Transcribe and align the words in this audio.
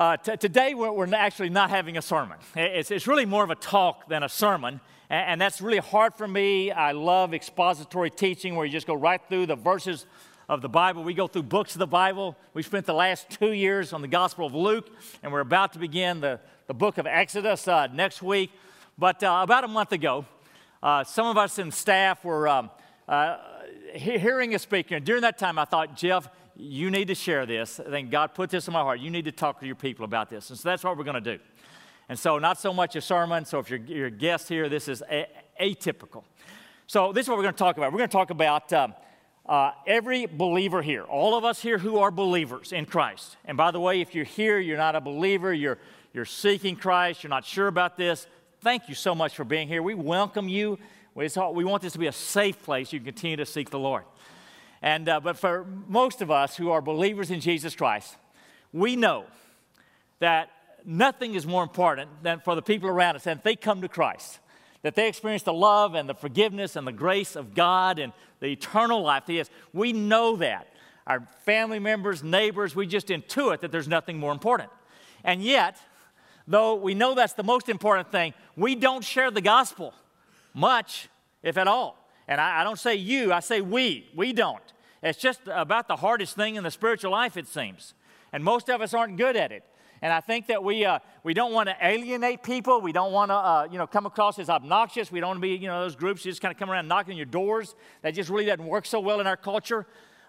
Uh, 0.00 0.16
t- 0.16 0.34
today, 0.38 0.72
we're, 0.72 0.90
we're, 0.90 1.14
actually 1.14 1.50
not 1.50 1.68
having 1.68 1.98
a 1.98 2.00
sermon. 2.00 2.38
It's, 2.56 2.90
it's, 2.90 3.06
really 3.06 3.26
more 3.26 3.44
of 3.44 3.50
a 3.50 3.54
talk 3.54 4.08
than 4.08 4.22
a 4.22 4.30
sermon. 4.30 4.80
And, 5.10 5.32
and, 5.32 5.38
that's 5.38 5.60
really 5.60 5.76
hard 5.76 6.14
for 6.14 6.26
me. 6.26 6.72
I 6.72 6.92
love 6.92 7.34
expository 7.34 8.08
teaching 8.08 8.56
where 8.56 8.64
you 8.64 8.72
just 8.72 8.86
go 8.86 8.94
right 8.94 9.20
through 9.28 9.44
the 9.44 9.56
verses 9.56 10.06
of 10.48 10.62
the 10.62 10.70
Bible. 10.70 11.04
We 11.04 11.12
go 11.12 11.26
through 11.26 11.42
books 11.42 11.74
of 11.74 11.80
the 11.80 11.86
Bible. 11.86 12.34
We 12.54 12.62
spent 12.62 12.86
the 12.86 12.94
last 12.94 13.28
two 13.28 13.52
years 13.52 13.92
on 13.92 14.00
the 14.00 14.08
Gospel 14.08 14.46
of 14.46 14.54
Luke, 14.54 14.88
and 15.22 15.30
we're 15.34 15.40
about 15.40 15.74
to 15.74 15.78
begin 15.78 16.22
the, 16.22 16.40
the 16.66 16.72
book 16.72 16.96
of 16.96 17.06
Exodus 17.06 17.68
uh, 17.68 17.88
next 17.88 18.22
week. 18.22 18.52
But 18.96 19.22
uh, 19.22 19.40
about 19.42 19.64
a 19.64 19.68
month 19.68 19.92
ago, 19.92 20.24
uh, 20.82 21.04
some 21.04 21.26
of 21.26 21.36
us 21.36 21.58
in 21.58 21.70
staff 21.70 22.24
were 22.24 22.48
um, 22.48 22.70
uh, 23.06 23.36
hearing 23.92 24.54
a 24.54 24.58
speaker. 24.58 24.94
And 24.94 25.04
during 25.04 25.20
that 25.20 25.36
time, 25.36 25.58
I 25.58 25.66
thought, 25.66 25.94
Jeff, 25.94 26.30
you 26.60 26.90
need 26.90 27.08
to 27.08 27.14
share 27.14 27.46
this. 27.46 27.80
I 27.80 27.90
think 27.90 28.10
God 28.10 28.34
put 28.34 28.50
this 28.50 28.68
in 28.68 28.72
my 28.72 28.82
heart. 28.82 29.00
You 29.00 29.10
need 29.10 29.24
to 29.24 29.32
talk 29.32 29.60
to 29.60 29.66
your 29.66 29.74
people 29.74 30.04
about 30.04 30.30
this. 30.30 30.50
And 30.50 30.58
so 30.58 30.68
that's 30.68 30.84
what 30.84 30.96
we're 30.96 31.04
going 31.04 31.22
to 31.22 31.36
do. 31.36 31.42
And 32.08 32.18
so, 32.18 32.38
not 32.38 32.60
so 32.60 32.72
much 32.72 32.96
a 32.96 33.00
sermon. 33.00 33.44
So, 33.44 33.60
if 33.60 33.70
you're, 33.70 33.78
you're 33.78 34.06
a 34.08 34.10
guest 34.10 34.48
here, 34.48 34.68
this 34.68 34.88
is 34.88 35.02
a- 35.08 35.28
atypical. 35.60 36.24
So, 36.88 37.12
this 37.12 37.24
is 37.24 37.28
what 37.28 37.36
we're 37.36 37.44
going 37.44 37.54
to 37.54 37.58
talk 37.58 37.76
about. 37.76 37.92
We're 37.92 37.98
going 37.98 38.10
to 38.10 38.16
talk 38.16 38.30
about 38.30 38.72
um, 38.72 38.94
uh, 39.46 39.72
every 39.86 40.26
believer 40.26 40.82
here, 40.82 41.04
all 41.04 41.36
of 41.36 41.44
us 41.44 41.60
here 41.60 41.78
who 41.78 41.98
are 41.98 42.10
believers 42.10 42.72
in 42.72 42.84
Christ. 42.84 43.36
And 43.44 43.56
by 43.56 43.70
the 43.70 43.80
way, 43.80 44.00
if 44.00 44.14
you're 44.14 44.24
here, 44.24 44.58
you're 44.58 44.76
not 44.76 44.96
a 44.96 45.00
believer, 45.00 45.52
you're, 45.54 45.78
you're 46.12 46.24
seeking 46.24 46.76
Christ, 46.76 47.22
you're 47.22 47.30
not 47.30 47.44
sure 47.44 47.68
about 47.68 47.96
this, 47.96 48.26
thank 48.60 48.88
you 48.88 48.94
so 48.94 49.14
much 49.14 49.34
for 49.34 49.44
being 49.44 49.68
here. 49.68 49.82
We 49.82 49.94
welcome 49.94 50.48
you. 50.48 50.78
We, 51.14 51.28
we 51.52 51.64
want 51.64 51.82
this 51.82 51.94
to 51.94 51.98
be 51.98 52.06
a 52.06 52.12
safe 52.12 52.62
place 52.62 52.92
you 52.92 53.00
can 53.00 53.06
continue 53.06 53.36
to 53.36 53.46
seek 53.46 53.70
the 53.70 53.78
Lord. 53.78 54.04
And, 54.82 55.08
uh, 55.08 55.20
but 55.20 55.36
for 55.36 55.66
most 55.88 56.22
of 56.22 56.30
us 56.30 56.56
who 56.56 56.70
are 56.70 56.80
believers 56.80 57.30
in 57.30 57.40
Jesus 57.40 57.74
Christ, 57.74 58.16
we 58.72 58.96
know 58.96 59.24
that 60.20 60.50
nothing 60.84 61.34
is 61.34 61.46
more 61.46 61.62
important 61.62 62.10
than 62.22 62.40
for 62.40 62.54
the 62.54 62.62
people 62.62 62.88
around 62.88 63.16
us 63.16 63.24
that 63.24 63.44
they 63.44 63.56
come 63.56 63.82
to 63.82 63.88
Christ, 63.88 64.38
that 64.82 64.94
they 64.94 65.08
experience 65.08 65.42
the 65.42 65.52
love 65.52 65.94
and 65.94 66.08
the 66.08 66.14
forgiveness 66.14 66.76
and 66.76 66.86
the 66.86 66.92
grace 66.92 67.36
of 67.36 67.54
God 67.54 67.98
and 67.98 68.12
the 68.40 68.46
eternal 68.46 69.02
life 69.02 69.24
He 69.26 69.36
has. 69.36 69.50
We 69.72 69.92
know 69.92 70.36
that. 70.36 70.66
Our 71.06 71.26
family 71.44 71.78
members, 71.78 72.22
neighbors, 72.22 72.76
we 72.76 72.86
just 72.86 73.08
intuit 73.08 73.60
that 73.60 73.72
there's 73.72 73.88
nothing 73.88 74.18
more 74.18 74.32
important. 74.32 74.70
And 75.24 75.42
yet, 75.42 75.76
though 76.46 76.76
we 76.76 76.94
know 76.94 77.14
that's 77.14 77.32
the 77.32 77.42
most 77.42 77.68
important 77.68 78.10
thing, 78.10 78.32
we 78.56 78.74
don't 78.74 79.04
share 79.04 79.30
the 79.30 79.40
gospel 79.40 79.92
much, 80.54 81.08
if 81.42 81.56
at 81.56 81.66
all. 81.66 81.99
And 82.30 82.40
I, 82.40 82.60
I 82.60 82.64
don't 82.64 82.78
say 82.78 82.94
you, 82.94 83.32
I 83.32 83.40
say 83.40 83.60
we. 83.60 84.08
We 84.14 84.32
don't. 84.32 84.62
It's 85.02 85.18
just 85.18 85.40
about 85.46 85.88
the 85.88 85.96
hardest 85.96 86.36
thing 86.36 86.54
in 86.54 86.62
the 86.62 86.70
spiritual 86.70 87.10
life, 87.10 87.36
it 87.36 87.48
seems. 87.48 87.92
And 88.32 88.44
most 88.44 88.70
of 88.70 88.80
us 88.80 88.94
aren't 88.94 89.16
good 89.18 89.36
at 89.36 89.50
it. 89.50 89.64
And 90.00 90.12
I 90.12 90.20
think 90.20 90.46
that 90.46 90.62
we, 90.62 90.84
uh, 90.84 91.00
we 91.24 91.34
don't 91.34 91.52
want 91.52 91.68
to 91.68 91.76
alienate 91.82 92.42
people. 92.42 92.80
We 92.80 92.92
don't 92.92 93.12
want 93.12 93.30
to, 93.30 93.34
uh, 93.34 93.68
you 93.70 93.76
know, 93.76 93.86
come 93.86 94.06
across 94.06 94.38
as 94.38 94.48
obnoxious. 94.48 95.12
We 95.12 95.20
don't 95.20 95.30
want 95.30 95.36
to 95.38 95.42
be, 95.42 95.56
you 95.56 95.66
know, 95.66 95.82
those 95.82 95.96
groups 95.96 96.22
just 96.22 96.40
kind 96.40 96.52
of 96.52 96.58
come 96.58 96.70
around 96.70 96.88
knocking 96.88 97.12
on 97.12 97.16
your 97.16 97.26
doors. 97.26 97.74
That 98.02 98.14
just 98.14 98.30
really 98.30 98.46
doesn't 98.46 98.64
work 98.64 98.86
so 98.86 99.00
well 99.00 99.20
in 99.20 99.26
our 99.26 99.36
culture. 99.36 99.86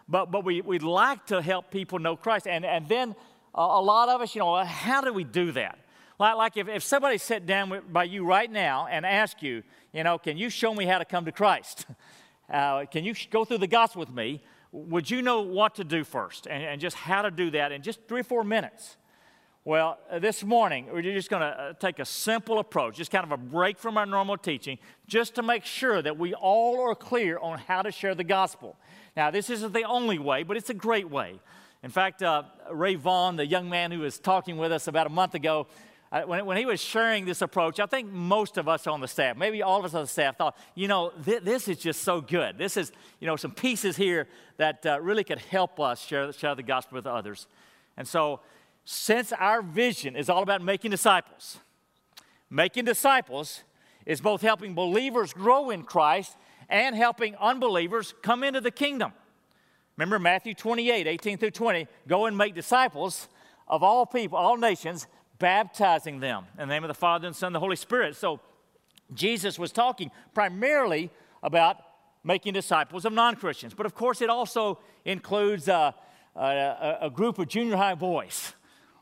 But, 0.10 0.32
but 0.32 0.44
we, 0.44 0.60
we'd 0.62 0.84
like 0.84 1.28
to 1.28 1.42
help 1.42 1.72
people 1.72 2.00
know 2.00 2.18
Christ. 2.18 2.48
And, 2.48 2.66
and 2.66 2.90
then 2.90 3.16
uh, 3.56 3.62
a 3.62 3.82
lot 3.82 4.10
of 4.10 4.20
us, 4.22 4.36
you 4.36 4.40
know, 4.40 4.56
how 4.64 5.02
do 5.02 5.14
we 5.14 5.24
do 5.24 5.52
that? 5.54 5.78
Like, 6.22 6.36
like 6.36 6.58
if, 6.58 6.68
if 6.68 6.84
somebody 6.84 7.18
sat 7.18 7.48
down 7.48 7.72
with, 7.72 7.92
by 7.92 8.04
you 8.04 8.24
right 8.24 8.50
now 8.50 8.86
and 8.86 9.08
asked 9.08 9.42
you, 9.42 9.64
you 9.92 10.04
know, 10.04 10.20
can 10.20 10.38
you 10.38 10.52
show 10.52 10.72
me 10.72 10.86
how 10.86 11.00
to 11.00 11.06
come 11.06 11.26
to 11.26 11.32
Christ? 11.32 11.86
Uh, 12.52 12.84
can 12.84 13.06
you 13.06 13.14
go 13.30 13.46
through 13.46 13.60
the 13.60 13.66
gospel 13.66 14.02
with 14.02 14.10
me? 14.10 14.44
Would 14.74 15.10
you 15.10 15.22
know 15.22 15.40
what 15.40 15.76
to 15.76 15.86
do 15.86 16.04
first 16.04 16.48
and, 16.48 16.62
and 16.62 16.82
just 16.82 16.98
how 16.98 17.22
to 17.22 17.32
do 17.32 17.50
that 17.52 17.72
in 17.72 17.82
just 17.82 18.10
three 18.10 18.20
or 18.20 18.24
four 18.26 18.44
minutes? 18.44 18.98
Well, 19.64 19.98
uh, 20.12 20.20
this 20.20 20.44
morning, 20.44 20.88
we're 20.92 21.02
just 21.02 21.30
going 21.30 21.44
to 21.44 21.48
uh, 21.48 21.74
take 21.80 22.00
a 22.00 22.04
simple 22.04 22.60
approach, 22.60 22.98
just 22.98 23.10
kind 23.10 23.24
of 23.24 23.32
a 23.32 23.38
break 23.38 23.80
from 23.80 23.98
our 23.98 24.06
normal 24.06 24.36
teaching, 24.36 24.80
just 25.08 25.36
to 25.36 25.44
make 25.44 25.64
sure 25.64 26.02
that 26.02 26.20
we 26.20 26.34
all 26.34 26.82
are 26.82 26.94
clear 26.94 27.40
on 27.40 27.58
how 27.58 27.84
to 27.84 27.92
share 27.92 28.16
the 28.16 28.26
gospel. 28.26 28.76
Now, 29.16 29.32
this 29.32 29.50
isn't 29.50 29.72
the 29.72 29.86
only 29.86 30.20
way, 30.20 30.44
but 30.44 30.58
it's 30.58 30.70
a 30.70 30.74
great 30.74 31.10
way. 31.10 31.40
In 31.84 31.90
fact, 31.90 32.22
uh, 32.22 32.44
Ray 32.70 32.96
Vaughn, 32.96 33.38
the 33.38 33.48
young 33.48 33.70
man 33.70 33.92
who 33.92 34.00
was 34.00 34.20
talking 34.20 34.58
with 34.58 34.74
us 34.74 34.90
about 34.90 35.08
a 35.08 35.10
month 35.10 35.36
ago, 35.36 35.68
when, 36.12 36.46
when 36.46 36.58
he 36.58 36.66
was 36.66 36.82
sharing 36.82 37.26
this 37.26 37.42
approach, 37.42 37.80
I 37.80 37.86
think 37.86 38.12
most 38.12 38.58
of 38.58 38.68
us 38.68 38.86
on 38.86 39.00
the 39.00 39.08
staff, 39.08 39.38
maybe 39.38 39.62
all 39.62 39.80
of 39.80 39.86
us 39.86 39.94
on 39.94 40.02
the 40.02 40.08
staff, 40.08 40.38
thought, 40.38 40.58
you 40.76 40.90
know, 40.90 41.14
th- 41.24 41.44
this 41.44 41.70
is 41.70 41.78
just 41.78 42.02
so 42.04 42.20
good. 42.20 42.58
This 42.58 42.76
is, 42.76 42.92
you 43.22 43.28
know, 43.28 43.38
some 43.38 43.52
pieces 43.52 43.96
here 43.96 44.28
that 44.58 44.86
uh, 44.86 45.00
really 45.02 45.24
could 45.24 45.40
help 45.40 45.80
us 45.80 46.06
share, 46.06 46.34
share 46.34 46.54
the 46.54 46.64
gospel 46.64 46.98
with 46.98 47.08
others. 47.08 47.48
And 47.96 48.06
so, 48.06 48.42
since 48.84 49.32
our 49.32 49.62
vision 49.62 50.16
is 50.18 50.30
all 50.30 50.44
about 50.44 50.62
making 50.62 50.92
disciples, 50.92 51.60
making 52.50 52.86
disciples 52.86 53.62
is 54.06 54.20
both 54.20 54.42
helping 54.42 54.74
believers 54.74 55.32
grow 55.32 55.70
in 55.70 55.84
Christ 55.84 56.36
and 56.68 56.96
helping 56.96 57.36
unbelievers 57.36 58.14
come 58.22 58.44
into 58.44 58.60
the 58.60 58.72
kingdom. 58.72 59.14
Remember 59.96 60.20
Matthew 60.20 60.56
28, 60.56 61.08
18 61.08 61.38
through 61.38 61.52
20, 61.52 61.88
go 62.08 62.26
and 62.26 62.38
make 62.38 62.56
disciples 62.56 63.30
of 63.68 63.84
all 63.84 64.06
people, 64.06 64.38
all 64.38 64.58
nations, 64.58 65.08
baptizing 65.42 66.20
them 66.20 66.46
in 66.54 66.68
the 66.70 66.74
name 66.74 66.84
of 66.84 66.88
the 66.88 66.94
Father 66.94 67.28
and 67.28 67.36
Son 67.36 67.48
and 67.48 67.56
the 67.56 67.60
Holy 67.60 67.76
Spirit. 67.76 68.16
So 68.16 68.40
Jesus 69.14 69.58
was 69.60 69.72
talking 69.72 70.12
primarily 70.34 71.10
about 71.44 71.78
making 72.24 72.54
disciples 72.54 73.04
of 73.04 73.12
non 73.12 73.36
Christians. 73.36 73.74
But 73.74 73.88
of 73.88 73.96
course, 73.96 74.22
it 74.22 74.30
also 74.30 74.80
includes 75.04 75.68
uh, 75.68 75.92
a, 76.36 76.98
a, 77.02 77.10
group 77.10 77.40
of 77.40 77.48
junior 77.48 77.76
high 77.76 77.96
boys 77.96 78.54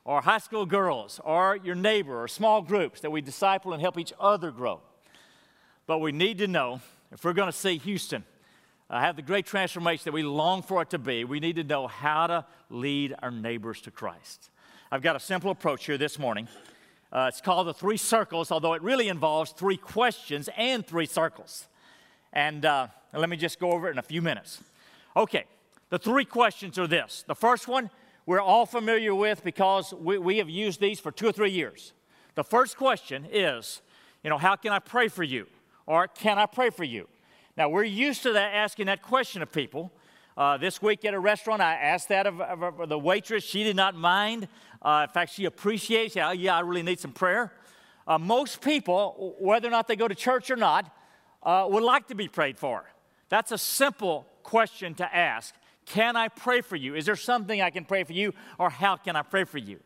or 0.06 0.22
high 0.22 0.38
school 0.38 0.66
girls 0.66 1.20
or 1.26 1.60
your 1.62 1.76
neighbor 1.76 2.24
or 2.24 2.28
small 2.30 2.62
groups 2.62 3.02
that 3.02 3.12
we 3.12 3.22
disciple 3.22 3.74
and 3.74 3.82
help 3.82 3.98
each 4.00 4.14
other 4.20 4.50
grow. 4.50 4.80
But 5.86 6.00
we 6.00 6.14
need 6.14 6.38
to 6.38 6.48
know 6.48 6.80
if 7.12 7.26
we're 7.26 7.34
going 7.34 7.52
to 7.52 7.58
see 7.58 7.78
Houston 7.80 8.24
uh, 8.90 9.00
have 9.02 9.18
the 9.18 9.22
great 9.22 9.46
transformation 9.46 10.04
that 10.06 10.14
we 10.14 10.24
long 10.24 10.62
for 10.62 10.82
it 10.82 10.90
to 10.92 10.98
be, 10.98 11.26
we 11.26 11.40
need 11.40 11.58
to 11.58 11.64
know 11.64 11.88
how 11.88 12.28
to 12.28 12.46
lead 12.70 13.14
our 13.22 13.30
neighbors 13.30 13.82
to 13.82 13.92
Christ. 13.92 14.50
I've 14.92 15.04
got 15.04 15.16
a 15.16 15.20
simple 15.20 15.52
approach 15.52 15.86
here 15.86 16.00
this 16.00 16.18
morning. 16.18 16.48
Uh, 17.14 17.28
it's 17.30 17.42
called 17.42 17.68
the 17.68 17.76
three 17.76 17.96
circles, 17.96 18.52
although 18.52 18.74
it 18.74 18.82
really 18.82 19.08
involves 19.08 19.52
three 19.52 19.78
questions 19.78 20.50
and 20.58 20.84
three 20.84 21.06
circles. 21.06 21.68
And 22.34 22.66
uh, 22.66 22.88
let 23.14 23.30
me 23.30 23.38
just 23.38 23.60
go 23.60 23.72
over 23.72 23.88
it 23.88 23.92
in 23.92 24.00
a 24.00 24.04
few 24.04 24.24
minutes. 24.24 24.64
Okay, 25.16 25.46
the 25.92 26.00
three 26.00 26.26
questions 26.26 26.80
are 26.80 26.88
this. 26.88 27.24
The 27.28 27.36
first 27.36 27.68
one 27.68 27.92
we're 28.26 28.42
all 28.42 28.66
familiar 28.66 29.14
with 29.14 29.44
because 29.44 29.94
we, 29.94 30.18
we 30.18 30.38
have 30.40 30.50
used 30.50 30.80
these 30.80 31.00
for 31.00 31.12
two 31.12 31.28
or 31.28 31.32
three 31.32 31.52
years. 31.52 31.94
The 32.34 32.44
first 32.44 32.76
question 32.76 33.28
is, 33.32 33.84
you 34.24 34.32
know, 34.32 34.40
how 34.40 34.56
can 34.56 34.72
I 34.72 34.80
pray 34.80 35.08
for 35.08 35.24
you? 35.24 35.46
Or 35.86 36.08
can 36.08 36.40
I 36.40 36.48
pray 36.48 36.72
for 36.72 36.84
you? 36.84 37.08
Now, 37.56 37.70
we're 37.70 37.84
used 37.84 38.24
to 38.24 38.34
that, 38.34 38.56
asking 38.56 38.88
that 38.88 39.04
question 39.04 39.44
of 39.44 39.52
people. 39.52 39.92
Uh, 40.40 40.56
this 40.56 40.82
week 40.82 41.04
at 41.04 41.14
a 41.14 41.20
restaurant, 41.20 41.62
I 41.62 41.74
asked 41.74 42.08
that 42.08 42.26
of, 42.26 42.40
of, 42.40 42.80
of 42.80 42.88
the 42.88 42.98
waitress. 42.98 43.44
She 43.44 43.66
did 43.66 43.76
not 43.76 43.94
mind. 43.94 44.48
Uh, 44.82 45.06
in 45.06 45.14
fact, 45.14 45.34
she 45.34 45.44
appreciates, 45.44 46.16
yeah, 46.16 46.32
yeah, 46.32 46.56
I 46.56 46.62
really 46.62 46.82
need 46.82 47.02
some 47.02 47.12
prayer. 47.12 47.52
Uh, 48.08 48.18
most 48.18 48.62
people, 48.62 49.36
whether 49.42 49.68
or 49.68 49.72
not 49.72 49.90
they 49.90 49.98
go 49.98 50.08
to 50.08 50.16
church 50.16 50.50
or 50.50 50.56
not, 50.56 50.96
uh, 51.44 51.68
would 51.70 51.84
like 51.84 52.08
to 52.08 52.16
be 52.16 52.30
prayed 52.30 52.58
for. 52.58 52.86
That's 53.28 53.52
a 53.52 53.58
simple 53.58 54.28
question 54.42 54.96
to 54.96 55.14
ask. 55.14 55.54
Can 55.86 56.16
I 56.16 56.30
pray 56.30 56.62
for 56.62 56.78
you? 56.78 56.96
Is 56.96 57.06
there 57.06 57.18
something 57.18 57.62
I 57.62 57.70
can 57.70 57.84
pray 57.84 58.06
for 58.06 58.14
you, 58.14 58.34
or 58.58 58.70
how 58.70 58.96
can 58.96 59.18
I 59.18 59.24
pray 59.24 59.44
for 59.44 59.58
you? 59.58 59.82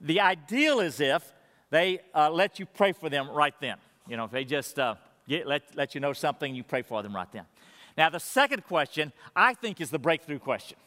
The 0.00 0.20
ideal 0.20 0.80
is 0.80 0.98
if 1.00 1.30
they 1.68 2.00
uh, 2.14 2.30
let 2.30 2.58
you 2.58 2.64
pray 2.64 2.92
for 2.92 3.10
them 3.10 3.28
right 3.28 3.54
then. 3.60 3.76
You 4.08 4.16
know, 4.16 4.24
if 4.24 4.30
they 4.30 4.46
just 4.46 4.78
uh, 4.78 4.94
get, 5.28 5.46
let, 5.46 5.76
let 5.76 5.94
you 5.94 6.00
know 6.00 6.14
something, 6.14 6.54
you 6.54 6.64
pray 6.64 6.80
for 6.80 7.02
them 7.02 7.14
right 7.14 7.30
then. 7.30 7.44
Now, 7.96 8.10
the 8.10 8.20
second 8.20 8.64
question, 8.64 9.12
I 9.34 9.54
think, 9.54 9.80
is 9.80 9.90
the 9.90 9.98
breakthrough 9.98 10.38
question. 10.38 10.78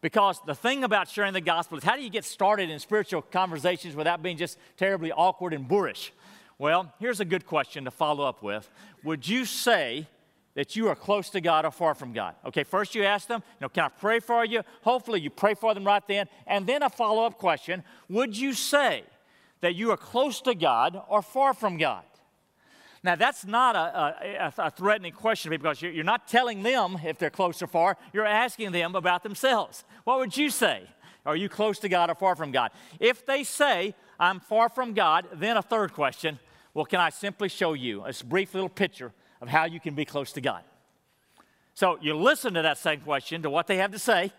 Because 0.00 0.38
the 0.44 0.54
thing 0.54 0.84
about 0.84 1.08
sharing 1.08 1.32
the 1.32 1.40
gospel 1.40 1.78
is 1.78 1.84
how 1.84 1.96
do 1.96 2.02
you 2.02 2.10
get 2.10 2.24
started 2.26 2.68
in 2.68 2.78
spiritual 2.78 3.22
conversations 3.22 3.96
without 3.96 4.22
being 4.22 4.36
just 4.36 4.58
terribly 4.76 5.10
awkward 5.10 5.54
and 5.54 5.66
boorish? 5.66 6.12
Well, 6.58 6.92
here's 7.00 7.20
a 7.20 7.24
good 7.24 7.46
question 7.46 7.84
to 7.86 7.90
follow 7.90 8.24
up 8.26 8.42
with. 8.42 8.68
Would 9.02 9.26
you 9.26 9.44
say 9.44 10.06
that 10.54 10.76
you 10.76 10.88
are 10.88 10.94
close 10.94 11.30
to 11.30 11.40
God 11.40 11.64
or 11.64 11.70
far 11.70 11.94
from 11.94 12.12
God? 12.12 12.34
Okay, 12.44 12.64
first 12.64 12.94
you 12.94 13.02
ask 13.02 13.26
them, 13.26 13.42
you 13.58 13.64
know, 13.64 13.68
can 13.68 13.84
I 13.84 13.88
pray 13.88 14.20
for 14.20 14.44
you? 14.44 14.62
Hopefully 14.82 15.20
you 15.20 15.30
pray 15.30 15.54
for 15.54 15.74
them 15.74 15.84
right 15.84 16.06
then. 16.06 16.26
And 16.46 16.66
then 16.66 16.82
a 16.82 16.90
follow 16.90 17.24
up 17.24 17.38
question 17.38 17.82
Would 18.08 18.36
you 18.36 18.52
say 18.52 19.04
that 19.62 19.74
you 19.74 19.90
are 19.90 19.96
close 19.96 20.40
to 20.42 20.54
God 20.54 21.00
or 21.08 21.22
far 21.22 21.54
from 21.54 21.78
God? 21.78 22.04
Now, 23.04 23.16
that's 23.16 23.44
not 23.44 23.76
a, 23.76 24.48
a, 24.58 24.66
a 24.66 24.70
threatening 24.70 25.12
question 25.12 25.50
because 25.50 25.82
you're, 25.82 26.02
not 26.02 26.26
telling 26.26 26.62
them 26.62 26.98
if 27.04 27.18
they're 27.18 27.28
close 27.28 27.60
or 27.60 27.66
far, 27.66 27.98
you're 28.14 28.24
asking 28.24 28.72
them 28.72 28.94
about 28.94 29.22
themselves. 29.22 29.84
What 30.04 30.20
would 30.20 30.34
you 30.34 30.48
say? 30.48 30.84
Are 31.26 31.36
you 31.36 31.50
close 31.50 31.78
to 31.80 31.90
God 31.90 32.08
or 32.08 32.14
far 32.14 32.34
from 32.34 32.50
God? 32.50 32.70
If 32.98 33.26
they 33.26 33.44
say, 33.44 33.94
I'm 34.18 34.40
far 34.40 34.70
from 34.70 34.94
God, 34.94 35.26
then 35.34 35.58
a 35.58 35.62
third 35.62 35.92
question, 35.92 36.38
well, 36.72 36.86
can 36.86 36.98
I 36.98 37.10
simply 37.10 37.50
show 37.50 37.74
you 37.74 38.02
a 38.06 38.12
brief 38.24 38.54
little 38.54 38.70
picture 38.70 39.12
of 39.42 39.48
how 39.48 39.66
you 39.66 39.80
can 39.80 39.94
be 39.94 40.06
close 40.06 40.32
to 40.32 40.40
God? 40.40 40.62
So 41.74 41.98
you 42.00 42.14
listen 42.14 42.54
to 42.54 42.62
that 42.62 42.78
second 42.78 43.04
question, 43.04 43.42
to 43.42 43.50
what 43.50 43.66
they 43.66 43.76
have 43.76 43.92
to 43.92 43.98
say. 43.98 44.32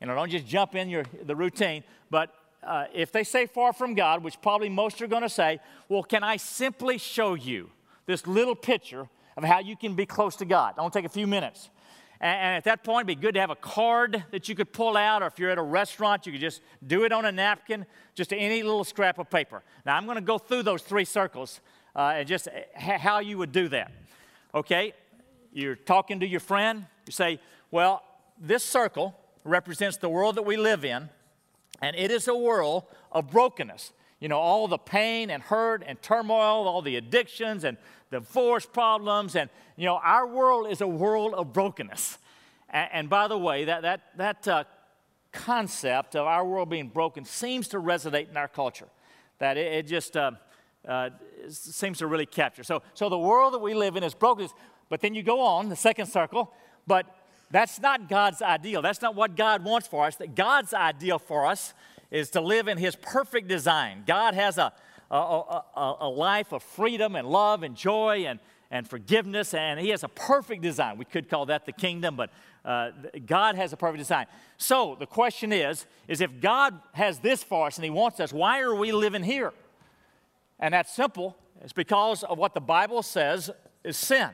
Know, 0.00 0.14
don't 0.14 0.30
just 0.30 0.46
jump 0.46 0.76
in 0.76 0.88
your, 0.88 1.04
the 1.24 1.34
routine, 1.34 1.82
but 2.10 2.32
uh, 2.62 2.84
if 2.94 3.10
they 3.10 3.24
say 3.24 3.46
far 3.46 3.72
from 3.72 3.94
God, 3.94 4.22
which 4.22 4.40
probably 4.40 4.68
most 4.68 5.00
are 5.02 5.06
going 5.06 5.22
to 5.22 5.28
say, 5.28 5.58
well, 5.88 6.02
can 6.02 6.22
I 6.22 6.36
simply 6.36 6.98
show 6.98 7.34
you 7.34 7.70
this 8.06 8.26
little 8.26 8.54
picture 8.54 9.08
of 9.36 9.44
how 9.44 9.60
you 9.60 9.76
can 9.76 9.94
be 9.94 10.06
close 10.06 10.36
to 10.36 10.44
God? 10.44 10.74
It'll 10.76 10.90
take 10.90 11.04
a 11.04 11.08
few 11.08 11.26
minutes. 11.26 11.70
And, 12.20 12.56
at 12.56 12.64
that 12.64 12.84
point, 12.84 13.08
it'd 13.08 13.20
be 13.20 13.26
good 13.26 13.34
to 13.34 13.40
have 13.40 13.50
a 13.50 13.56
card 13.56 14.24
that 14.30 14.48
you 14.48 14.54
could 14.54 14.72
pull 14.72 14.96
out, 14.96 15.22
or 15.22 15.26
if 15.26 15.38
you're 15.38 15.50
at 15.50 15.58
a 15.58 15.62
restaurant, 15.62 16.26
you 16.26 16.32
could 16.32 16.40
just 16.40 16.62
do 16.86 17.04
it 17.04 17.12
on 17.12 17.24
a 17.24 17.32
napkin, 17.32 17.84
just 18.14 18.32
any 18.32 18.62
little 18.62 18.84
scrap 18.84 19.18
of 19.18 19.28
paper. 19.28 19.62
Now, 19.84 19.96
I'm 19.96 20.06
going 20.06 20.16
to 20.16 20.22
go 20.22 20.38
through 20.38 20.62
those 20.62 20.82
three 20.82 21.04
circles 21.04 21.60
uh, 21.94 22.14
and 22.16 22.28
just 22.28 22.48
how 22.74 23.18
you 23.18 23.36
would 23.38 23.52
do 23.52 23.68
that. 23.68 23.92
Okay? 24.54 24.94
You're 25.52 25.76
talking 25.76 26.20
to 26.20 26.26
your 26.26 26.40
friend, 26.40 26.86
you 27.06 27.12
say, 27.12 27.40
well, 27.70 28.02
this 28.40 28.64
circle 28.64 29.14
represents 29.44 29.98
the 29.98 30.08
world 30.08 30.36
that 30.36 30.46
we 30.46 30.56
live 30.56 30.84
in, 30.84 31.10
and 31.82 31.96
it 31.96 32.10
is 32.10 32.28
a 32.28 32.34
world 32.34 32.84
of 33.12 33.30
brokenness. 33.30 33.92
You 34.24 34.28
know, 34.28 34.38
all 34.38 34.68
the 34.68 34.78
pain 34.78 35.28
and 35.28 35.42
hurt 35.42 35.82
and 35.86 36.00
turmoil, 36.00 36.66
all 36.66 36.80
the 36.80 36.96
addictions 36.96 37.62
and 37.62 37.76
divorce 38.10 38.64
problems. 38.64 39.36
And, 39.36 39.50
you 39.76 39.84
know, 39.84 40.00
our 40.02 40.26
world 40.26 40.66
is 40.70 40.80
a 40.80 40.86
world 40.86 41.34
of 41.34 41.52
brokenness. 41.52 42.16
And, 42.70 42.88
and 42.90 43.10
by 43.10 43.28
the 43.28 43.36
way, 43.36 43.66
that, 43.66 43.82
that, 43.82 44.00
that 44.16 44.48
uh, 44.48 44.64
concept 45.30 46.16
of 46.16 46.26
our 46.26 46.42
world 46.42 46.70
being 46.70 46.88
broken 46.88 47.26
seems 47.26 47.68
to 47.68 47.76
resonate 47.76 48.30
in 48.30 48.38
our 48.38 48.48
culture. 48.48 48.88
That 49.40 49.58
it, 49.58 49.70
it 49.74 49.86
just 49.86 50.16
uh, 50.16 50.30
uh, 50.88 51.10
seems 51.50 51.98
to 51.98 52.06
really 52.06 52.24
capture. 52.24 52.64
So, 52.64 52.80
so 52.94 53.10
the 53.10 53.18
world 53.18 53.52
that 53.52 53.60
we 53.60 53.74
live 53.74 53.94
in 53.94 54.02
is 54.02 54.14
broken. 54.14 54.48
But 54.88 55.02
then 55.02 55.14
you 55.14 55.22
go 55.22 55.42
on, 55.42 55.68
the 55.68 55.76
second 55.76 56.06
circle, 56.06 56.50
but 56.86 57.04
that's 57.50 57.78
not 57.78 58.08
God's 58.08 58.40
ideal. 58.40 58.80
That's 58.80 59.02
not 59.02 59.14
what 59.14 59.36
God 59.36 59.62
wants 59.64 59.86
for 59.86 60.06
us. 60.06 60.16
That 60.16 60.34
God's 60.34 60.72
ideal 60.72 61.18
for 61.18 61.44
us 61.44 61.74
is 62.14 62.30
to 62.30 62.40
live 62.40 62.68
in 62.68 62.78
His 62.78 62.94
perfect 62.94 63.48
design. 63.48 64.04
God 64.06 64.34
has 64.34 64.56
a, 64.56 64.72
a, 65.10 65.16
a, 65.16 65.96
a, 66.02 66.08
life 66.08 66.52
of 66.52 66.62
freedom 66.62 67.16
and 67.16 67.28
love 67.28 67.64
and 67.64 67.74
joy 67.74 68.26
and, 68.28 68.38
and 68.70 68.88
forgiveness, 68.88 69.52
and 69.52 69.80
He 69.80 69.88
has 69.88 70.04
a 70.04 70.08
perfect 70.08 70.62
design. 70.62 70.96
We 70.96 71.06
could 71.06 71.28
call 71.28 71.46
that 71.46 71.66
the 71.66 71.72
kingdom, 71.72 72.14
but 72.14 72.30
uh, 72.64 72.92
God 73.26 73.56
has 73.56 73.72
a 73.72 73.76
perfect 73.76 73.98
design. 73.98 74.26
So 74.58 74.96
the 74.98 75.06
question 75.06 75.52
is, 75.52 75.86
is 76.06 76.20
if 76.20 76.40
God 76.40 76.80
has 76.92 77.18
this 77.18 77.42
for 77.42 77.66
us 77.66 77.78
and 77.78 77.84
He 77.84 77.90
wants 77.90 78.20
us, 78.20 78.32
why 78.32 78.60
are 78.60 78.74
we 78.74 78.92
living 78.92 79.24
here? 79.24 79.52
And 80.60 80.72
that's 80.72 80.94
simple. 80.94 81.36
It's 81.62 81.72
because 81.72 82.22
of 82.22 82.38
what 82.38 82.54
the 82.54 82.60
Bible 82.60 83.02
says 83.02 83.50
is 83.82 83.96
sin. 83.96 84.30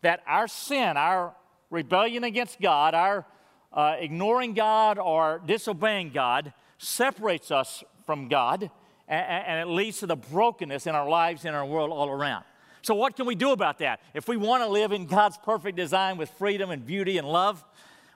That 0.00 0.22
our 0.26 0.48
sin, 0.48 0.96
our 0.96 1.34
rebellion 1.68 2.24
against 2.24 2.62
God, 2.62 2.94
our 2.94 3.26
uh, 3.74 3.96
ignoring 3.98 4.54
God 4.54 4.98
or 4.98 5.42
disobeying 5.44 6.12
God, 6.12 6.54
separates 6.80 7.50
us 7.50 7.84
from 8.06 8.28
God 8.28 8.70
and, 9.06 9.60
it 9.60 9.70
leads 9.70 9.98
to 9.98 10.06
the 10.06 10.16
brokenness 10.16 10.86
in 10.86 10.94
our 10.94 11.08
lives 11.08 11.44
and 11.44 11.54
our 11.54 11.66
world 11.66 11.90
all 11.90 12.08
around. 12.08 12.44
So, 12.82 12.94
what 12.94 13.16
can 13.16 13.26
we 13.26 13.34
do 13.34 13.50
about 13.50 13.78
that? 13.78 14.00
If 14.14 14.28
we 14.28 14.36
want 14.36 14.62
to 14.62 14.68
live 14.68 14.92
in 14.92 15.06
God's 15.06 15.36
perfect 15.36 15.76
design 15.76 16.16
with 16.16 16.30
freedom 16.30 16.70
and 16.70 16.86
beauty 16.86 17.18
and 17.18 17.28
love, 17.28 17.62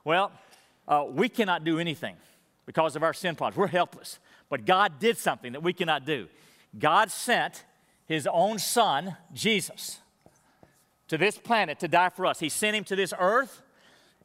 well, 0.04 0.32
uh, 0.88 1.04
we 1.08 1.28
cannot 1.28 1.64
do 1.64 1.78
anything 1.78 2.16
because 2.64 2.96
of 2.96 3.02
our 3.02 3.12
sin 3.12 3.34
problems. 3.34 3.58
We're 3.58 3.66
helpless. 3.66 4.18
But 4.48 4.64
God 4.64 4.98
did 4.98 5.18
something 5.18 5.52
that 5.52 5.62
we 5.62 5.72
cannot 5.72 6.06
do. 6.06 6.28
God 6.78 7.10
sent 7.10 7.64
His 8.06 8.26
own 8.26 8.58
Son, 8.58 9.16
Jesus, 9.34 9.98
to 11.08 11.18
this 11.18 11.36
planet 11.36 11.80
to 11.80 11.88
die 11.88 12.08
for 12.08 12.24
us. 12.24 12.40
He 12.40 12.48
sent 12.48 12.76
Him 12.76 12.84
to 12.84 12.96
this 12.96 13.12
earth. 13.18 13.62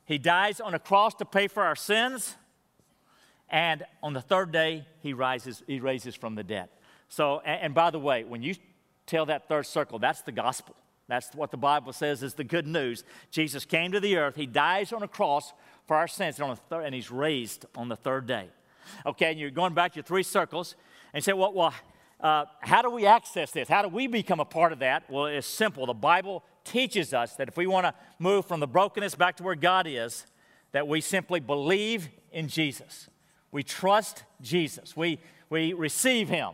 He 0.06 0.18
dies 0.18 0.62
on 0.62 0.74
a 0.74 0.80
cross 0.80 1.16
to 1.16 1.26
pay 1.26 1.48
for 1.48 1.64
our 1.64 1.76
sins. 1.76 2.36
And 3.50 3.84
on 4.04 4.14
the 4.14 4.22
third 4.22 4.52
day, 4.52 4.86
he 5.02 5.14
rises, 5.14 5.64
he 5.68 5.80
raises 5.80 6.16
from 6.16 6.36
the 6.36 6.44
dead. 6.44 6.70
So, 7.08 7.42
and, 7.46 7.62
and 7.62 7.74
by 7.74 7.90
the 7.90 8.00
way, 8.00 8.24
when 8.24 8.44
you 8.44 8.56
tell 9.06 9.26
that 9.26 9.48
third 9.48 9.66
circle, 9.66 10.00
that's 10.00 10.22
the 10.22 10.32
gospel. 10.32 10.76
That's 11.08 11.34
what 11.34 11.50
the 11.50 11.58
Bible 11.58 11.92
says 11.92 12.22
is 12.22 12.36
the 12.36 12.44
good 12.44 12.68
news. 12.68 13.04
Jesus 13.32 13.66
came 13.66 13.92
to 13.92 14.00
the 14.00 14.18
earth, 14.18 14.36
he 14.36 14.46
dies 14.46 14.94
on 14.94 15.02
a 15.02 15.08
cross 15.08 15.54
for 15.88 15.98
our 15.98 16.08
sins, 16.08 16.40
and, 16.40 16.60
third, 16.70 16.84
and 16.84 16.94
he's 16.94 17.10
raised 17.10 17.66
on 17.76 17.90
the 17.90 17.96
third 17.96 18.28
day. 18.28 18.50
Okay, 19.06 19.32
and 19.32 19.40
you're 19.40 19.50
going 19.50 19.74
back 19.74 19.94
to 19.94 20.04
three 20.04 20.24
circles, 20.24 20.76
and 21.14 21.24
say, 21.24 21.34
well, 21.34 21.52
well 21.52 21.74
uh, 22.20 22.46
how 22.62 22.82
do 22.82 22.92
we 22.92 23.06
access 23.06 23.50
this? 23.52 23.68
How 23.68 23.82
do 23.82 23.88
we 23.88 24.06
become 24.06 24.40
a 24.40 24.46
part 24.46 24.72
of 24.72 24.80
that? 24.80 25.10
Well, 25.10 25.26
it's 25.26 25.48
simple. 25.48 25.86
The 25.86 25.94
Bible 25.94 26.44
teaches 26.64 27.14
us 27.14 27.36
that 27.36 27.48
if 27.48 27.58
we 27.58 27.66
want 27.66 27.86
to 27.86 27.94
move 28.20 28.46
from 28.46 28.60
the 28.60 28.68
brokenness 28.68 29.16
back 29.16 29.38
to 29.38 29.44
where 29.44 29.56
God 29.56 29.88
is, 29.88 30.26
that 30.72 30.88
we 30.88 31.02
simply 31.02 31.40
believe 31.40 32.10
in 32.32 32.48
Jesus. 32.48 33.10
We 33.52 33.64
trust 33.64 34.24
Jesus. 34.42 34.96
We, 34.96 35.20
we 35.50 35.74
receive 35.74 36.30
him. 36.30 36.52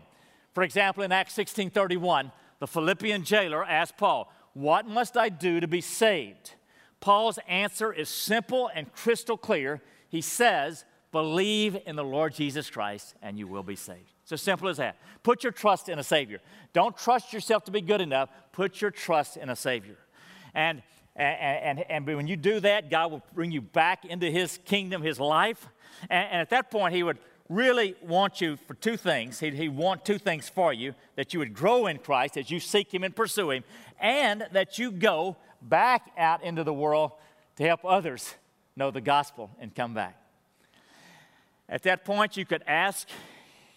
For 0.54 0.64
example, 0.64 1.04
in 1.04 1.12
Acts 1.12 1.34
16 1.34 1.70
31, 1.70 2.32
the 2.60 2.68
Philippian 2.68 3.24
jailer 3.24 3.64
asked 3.64 3.98
Paul, 3.98 4.32
What 4.54 4.88
must 4.88 5.18
I 5.18 5.30
do 5.30 5.60
to 5.60 5.68
be 5.68 5.82
saved? 5.82 6.54
Paul's 7.00 7.38
answer 7.48 7.92
is 7.92 8.10
simple 8.10 8.70
and 8.74 8.92
crystal 8.94 9.38
clear. 9.38 9.82
He 10.10 10.22
says, 10.22 10.86
Believe 11.12 11.78
in 11.86 11.96
the 11.96 12.04
Lord 12.04 12.34
Jesus 12.34 12.70
Christ 12.70 13.16
and 13.22 13.38
you 13.38 13.48
will 13.48 13.64
be 13.64 13.76
saved. 13.76 14.12
It's 14.24 14.32
as 14.32 14.42
simple 14.42 14.70
as 14.70 14.78
that. 14.78 14.98
Put 15.22 15.44
your 15.44 15.52
trust 15.52 15.88
in 15.88 16.00
a 16.00 16.04
Savior. 16.04 16.40
Don't 16.74 16.98
trust 16.98 17.32
yourself 17.32 17.64
to 17.66 17.72
be 17.72 17.82
good 17.82 18.02
enough. 18.02 18.30
Put 18.54 18.82
your 18.82 18.92
trust 18.92 19.38
in 19.38 19.50
a 19.50 19.56
Savior. 19.56 19.98
And, 20.56 20.82
and, 21.16 21.80
and, 21.80 21.92
and 21.92 22.06
when 22.06 22.28
you 22.28 22.36
do 22.36 22.60
that, 22.60 22.90
God 22.90 23.12
will 23.12 23.24
bring 23.34 23.52
you 23.52 23.62
back 23.62 24.06
into 24.06 24.30
His 24.30 24.60
kingdom, 24.66 25.02
His 25.02 25.20
life. 25.20 25.68
And, 26.10 26.28
and 26.32 26.42
at 26.42 26.50
that 26.50 26.70
point, 26.70 26.94
he 26.94 27.04
would 27.04 27.18
really 27.48 27.96
want 28.02 28.42
you 28.42 28.58
for 28.68 28.74
two 28.74 28.98
things. 28.98 29.40
He'd, 29.40 29.54
he'd 29.54 29.76
want 29.76 30.04
two 30.04 30.18
things 30.18 30.50
for 30.50 30.74
you 30.74 30.94
that 31.16 31.34
you 31.34 31.40
would 31.40 31.54
grow 31.54 31.88
in 31.88 32.00
Christ 32.00 32.38
as 32.38 32.52
you 32.52 32.60
seek 32.60 32.94
Him 32.94 33.04
and 33.04 33.16
pursue 33.16 33.52
Him, 33.52 33.64
and 34.00 34.46
that 34.52 34.78
you 34.78 34.92
go 34.92 35.38
back 35.62 36.12
out 36.18 36.44
into 36.44 36.64
the 36.64 36.74
world 36.74 37.12
to 37.58 37.64
help 37.64 37.86
others 37.86 38.36
know 38.76 38.92
the 38.92 39.02
gospel 39.02 39.50
and 39.60 39.74
come 39.74 39.94
back. 39.94 40.20
At 41.70 41.84
that 41.84 42.04
point, 42.04 42.36
you 42.36 42.46
could 42.46 42.64
ask 42.68 43.08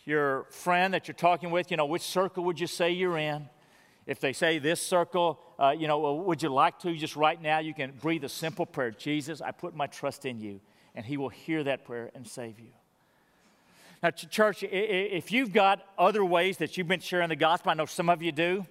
your 0.05 0.44
friend 0.50 0.93
that 0.93 1.06
you're 1.06 1.14
talking 1.14 1.50
with, 1.50 1.70
you 1.70 1.76
know, 1.76 1.87
which 1.87 2.02
circle 2.02 2.44
would 2.44 2.58
you 2.58 2.67
say 2.67 2.91
you're 2.91 3.19
in? 3.19 3.49
If 4.08 4.20
they 4.20 4.32
say 4.32 4.58
this 4.58 4.81
circle, 4.81 5.38
uh, 5.58 5.75
you 5.78 5.87
know, 5.87 6.14
would 6.14 6.43
you 6.43 6.49
like 6.49 6.78
to 6.81 6.96
just 6.96 7.14
right 7.14 7.40
now, 7.40 7.58
you 7.58 7.75
can 7.75 7.93
breathe 7.93 8.25
a 8.25 8.28
simple 8.28 8.64
prayer 8.64 8.90
Jesus, 8.90 9.43
I 9.43 9.50
put 9.50 9.76
my 9.76 9.87
trust 9.87 10.25
in 10.25 10.40
you 10.40 10.60
and 10.94 11.05
He 11.05 11.19
will 11.19 11.28
hear 11.28 11.62
that 11.64 11.84
prayer 11.84 12.10
and 12.14 12.26
save 12.26 12.58
you. 12.58 12.70
Now, 14.02 14.10
church, 14.10 14.62
if 14.62 15.31
you've 15.31 15.52
got 15.52 15.84
other 15.99 16.25
ways 16.25 16.56
that 16.56 16.78
you've 16.78 16.88
been 16.88 17.00
sharing 17.00 17.28
the 17.28 17.37
gospel, 17.37 17.70
I 17.70 17.75
know 17.75 17.84
some 17.84 18.08
of 18.08 18.22
you 18.22 18.32
do. 18.32 18.65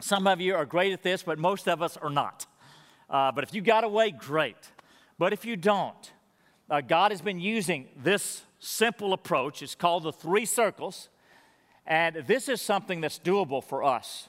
Some 0.00 0.26
of 0.26 0.40
you 0.40 0.54
are 0.54 0.64
great 0.64 0.94
at 0.94 1.02
this, 1.02 1.22
but 1.22 1.38
most 1.38 1.68
of 1.68 1.82
us 1.82 1.98
are 1.98 2.10
not. 2.10 2.46
Uh, 3.10 3.30
but 3.30 3.44
if 3.44 3.52
you 3.52 3.60
got 3.60 3.84
a 3.84 3.88
way, 3.88 4.10
great. 4.10 4.56
But 5.18 5.34
if 5.34 5.44
you 5.44 5.56
don't, 5.56 6.12
uh, 6.70 6.80
God 6.80 7.10
has 7.10 7.20
been 7.20 7.40
using 7.40 7.88
this 8.02 8.42
simple 8.58 9.12
approach. 9.12 9.62
It's 9.62 9.74
called 9.74 10.04
the 10.04 10.12
three 10.12 10.46
circles. 10.46 11.10
And 11.86 12.24
this 12.26 12.48
is 12.48 12.62
something 12.62 13.02
that's 13.02 13.18
doable 13.18 13.62
for 13.62 13.84
us. 13.84 14.28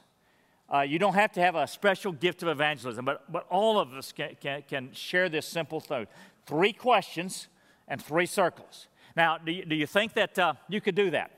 Uh, 0.73 0.81
you 0.81 0.97
don't 0.97 1.13
have 1.13 1.31
to 1.31 1.39
have 1.39 1.55
a 1.55 1.67
special 1.67 2.11
gift 2.11 2.41
of 2.41 2.49
evangelism, 2.49 3.05
but, 3.05 3.31
but 3.31 3.45
all 3.51 3.79
of 3.79 3.93
us 3.93 4.11
can, 4.11 4.35
can, 4.41 4.63
can 4.67 4.91
share 4.93 5.29
this 5.29 5.47
simple 5.47 5.79
thing 5.79 6.07
three 6.47 6.73
questions 6.73 7.47
and 7.87 8.03
three 8.03 8.25
circles. 8.25 8.87
Now, 9.15 9.37
do 9.37 9.51
you, 9.51 9.65
do 9.65 9.75
you 9.75 9.85
think 9.85 10.13
that 10.13 10.39
uh, 10.39 10.53
you 10.67 10.81
could 10.81 10.95
do 10.95 11.11
that? 11.11 11.31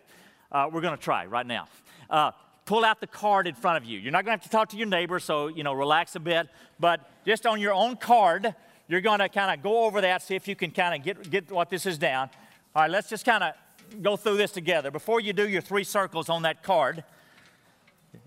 Uh, 0.51 0.69
we're 0.71 0.81
going 0.81 0.95
to 0.95 1.03
try 1.03 1.25
right 1.25 1.45
now. 1.45 1.67
Uh, 2.09 2.31
pull 2.65 2.85
out 2.85 3.01
the 3.01 3.07
card 3.07 3.45
in 3.45 3.55
front 3.55 3.77
of 3.77 3.83
you. 3.83 3.99
You're 3.99 4.13
not 4.13 4.23
going 4.23 4.37
to 4.37 4.41
have 4.41 4.49
to 4.49 4.57
talk 4.57 4.69
to 4.69 4.77
your 4.77 4.87
neighbor, 4.87 5.19
so, 5.19 5.47
you 5.47 5.63
know, 5.63 5.73
relax 5.73 6.15
a 6.15 6.19
bit. 6.21 6.47
But 6.79 7.01
just 7.25 7.45
on 7.45 7.59
your 7.59 7.73
own 7.73 7.97
card, 7.97 8.55
you're 8.87 9.01
going 9.01 9.19
to 9.19 9.27
kind 9.27 9.53
of 9.53 9.61
go 9.61 9.83
over 9.83 9.99
that, 9.99 10.21
see 10.21 10.35
if 10.35 10.47
you 10.47 10.55
can 10.55 10.71
kind 10.71 10.95
of 10.95 11.03
get, 11.03 11.29
get 11.29 11.51
what 11.51 11.69
this 11.69 11.85
is 11.85 11.97
down. 11.97 12.29
All 12.73 12.83
right, 12.83 12.91
let's 12.91 13.09
just 13.09 13.25
kind 13.25 13.43
of 13.43 13.53
go 14.01 14.15
through 14.15 14.37
this 14.37 14.51
together. 14.51 14.91
Before 14.91 15.19
you 15.19 15.33
do 15.33 15.47
your 15.47 15.61
three 15.61 15.83
circles 15.83 16.29
on 16.29 16.43
that 16.43 16.63
card, 16.63 17.03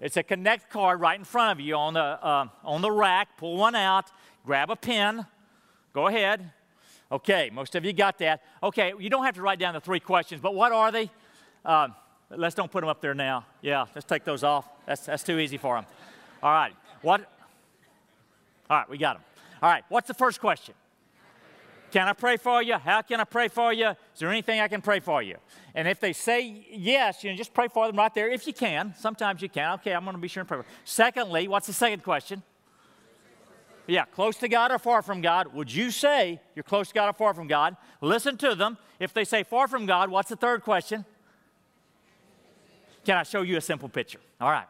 it's 0.00 0.16
a 0.16 0.22
connect 0.22 0.70
card 0.70 1.00
right 1.00 1.18
in 1.18 1.24
front 1.24 1.58
of 1.58 1.64
you 1.64 1.74
on 1.74 1.94
the, 1.94 2.00
uh, 2.00 2.46
on 2.64 2.82
the 2.82 2.90
rack. 2.90 3.36
Pull 3.36 3.56
one 3.56 3.74
out, 3.74 4.10
grab 4.44 4.70
a 4.70 4.76
pen. 4.76 5.26
Go 5.92 6.06
ahead. 6.06 6.52
Okay, 7.10 7.50
most 7.52 7.74
of 7.74 7.84
you 7.84 7.92
got 7.92 8.18
that. 8.18 8.42
Okay, 8.62 8.92
you 8.98 9.10
don't 9.10 9.24
have 9.24 9.34
to 9.34 9.42
write 9.42 9.58
down 9.58 9.74
the 9.74 9.80
three 9.80 10.00
questions, 10.00 10.40
but 10.40 10.54
what 10.54 10.72
are 10.72 10.92
they? 10.92 11.10
Uh, 11.64 11.88
let's 12.30 12.54
don't 12.54 12.70
put 12.70 12.80
them 12.80 12.88
up 12.88 13.00
there 13.00 13.14
now. 13.14 13.46
Yeah, 13.62 13.86
let's 13.94 14.06
take 14.06 14.24
those 14.24 14.44
off. 14.44 14.68
That's, 14.86 15.06
that's 15.06 15.22
too 15.22 15.38
easy 15.38 15.56
for 15.56 15.76
them. 15.76 15.86
All 16.42 16.52
right, 16.52 16.74
what? 17.02 17.20
All 18.68 18.78
right, 18.78 18.88
we 18.90 18.98
got 18.98 19.16
them. 19.16 19.24
All 19.62 19.70
right, 19.70 19.84
what's 19.88 20.06
the 20.06 20.14
first 20.14 20.38
question? 20.40 20.74
Can 21.90 22.06
I 22.06 22.12
pray 22.12 22.36
for 22.36 22.62
you? 22.62 22.74
How 22.74 23.02
can 23.02 23.20
I 23.20 23.24
pray 23.24 23.48
for 23.48 23.72
you? 23.72 23.88
Is 23.88 24.18
there 24.18 24.28
anything 24.30 24.60
I 24.60 24.68
can 24.68 24.82
pray 24.82 25.00
for 25.00 25.22
you? 25.22 25.36
And 25.74 25.88
if 25.88 26.00
they 26.00 26.12
say 26.12 26.66
yes, 26.70 27.24
you 27.24 27.30
know, 27.30 27.36
just 27.36 27.54
pray 27.54 27.68
for 27.68 27.86
them 27.86 27.96
right 27.96 28.12
there 28.14 28.28
if 28.28 28.46
you 28.46 28.52
can. 28.52 28.94
Sometimes 28.98 29.40
you 29.40 29.48
can. 29.48 29.74
Okay, 29.74 29.94
I'm 29.94 30.04
going 30.04 30.14
to 30.14 30.20
be 30.20 30.28
sure 30.28 30.42
and 30.42 30.48
pray. 30.48 30.60
Secondly, 30.84 31.48
what's 31.48 31.66
the 31.66 31.72
second 31.72 32.02
question? 32.02 32.42
Yeah, 33.86 34.04
close 34.04 34.36
to 34.38 34.48
God 34.48 34.70
or 34.70 34.78
far 34.78 35.00
from 35.00 35.22
God? 35.22 35.54
Would 35.54 35.72
you 35.72 35.90
say 35.90 36.40
you're 36.54 36.62
close 36.62 36.88
to 36.88 36.94
God 36.94 37.08
or 37.08 37.14
far 37.14 37.32
from 37.32 37.46
God? 37.48 37.74
Listen 38.02 38.36
to 38.36 38.54
them. 38.54 38.76
If 39.00 39.14
they 39.14 39.24
say 39.24 39.42
far 39.44 39.66
from 39.66 39.86
God, 39.86 40.10
what's 40.10 40.28
the 40.28 40.36
third 40.36 40.62
question? 40.62 41.06
Can 43.06 43.16
I 43.16 43.22
show 43.22 43.40
you 43.40 43.56
a 43.56 43.62
simple 43.62 43.88
picture? 43.88 44.20
All 44.42 44.50
right. 44.50 44.66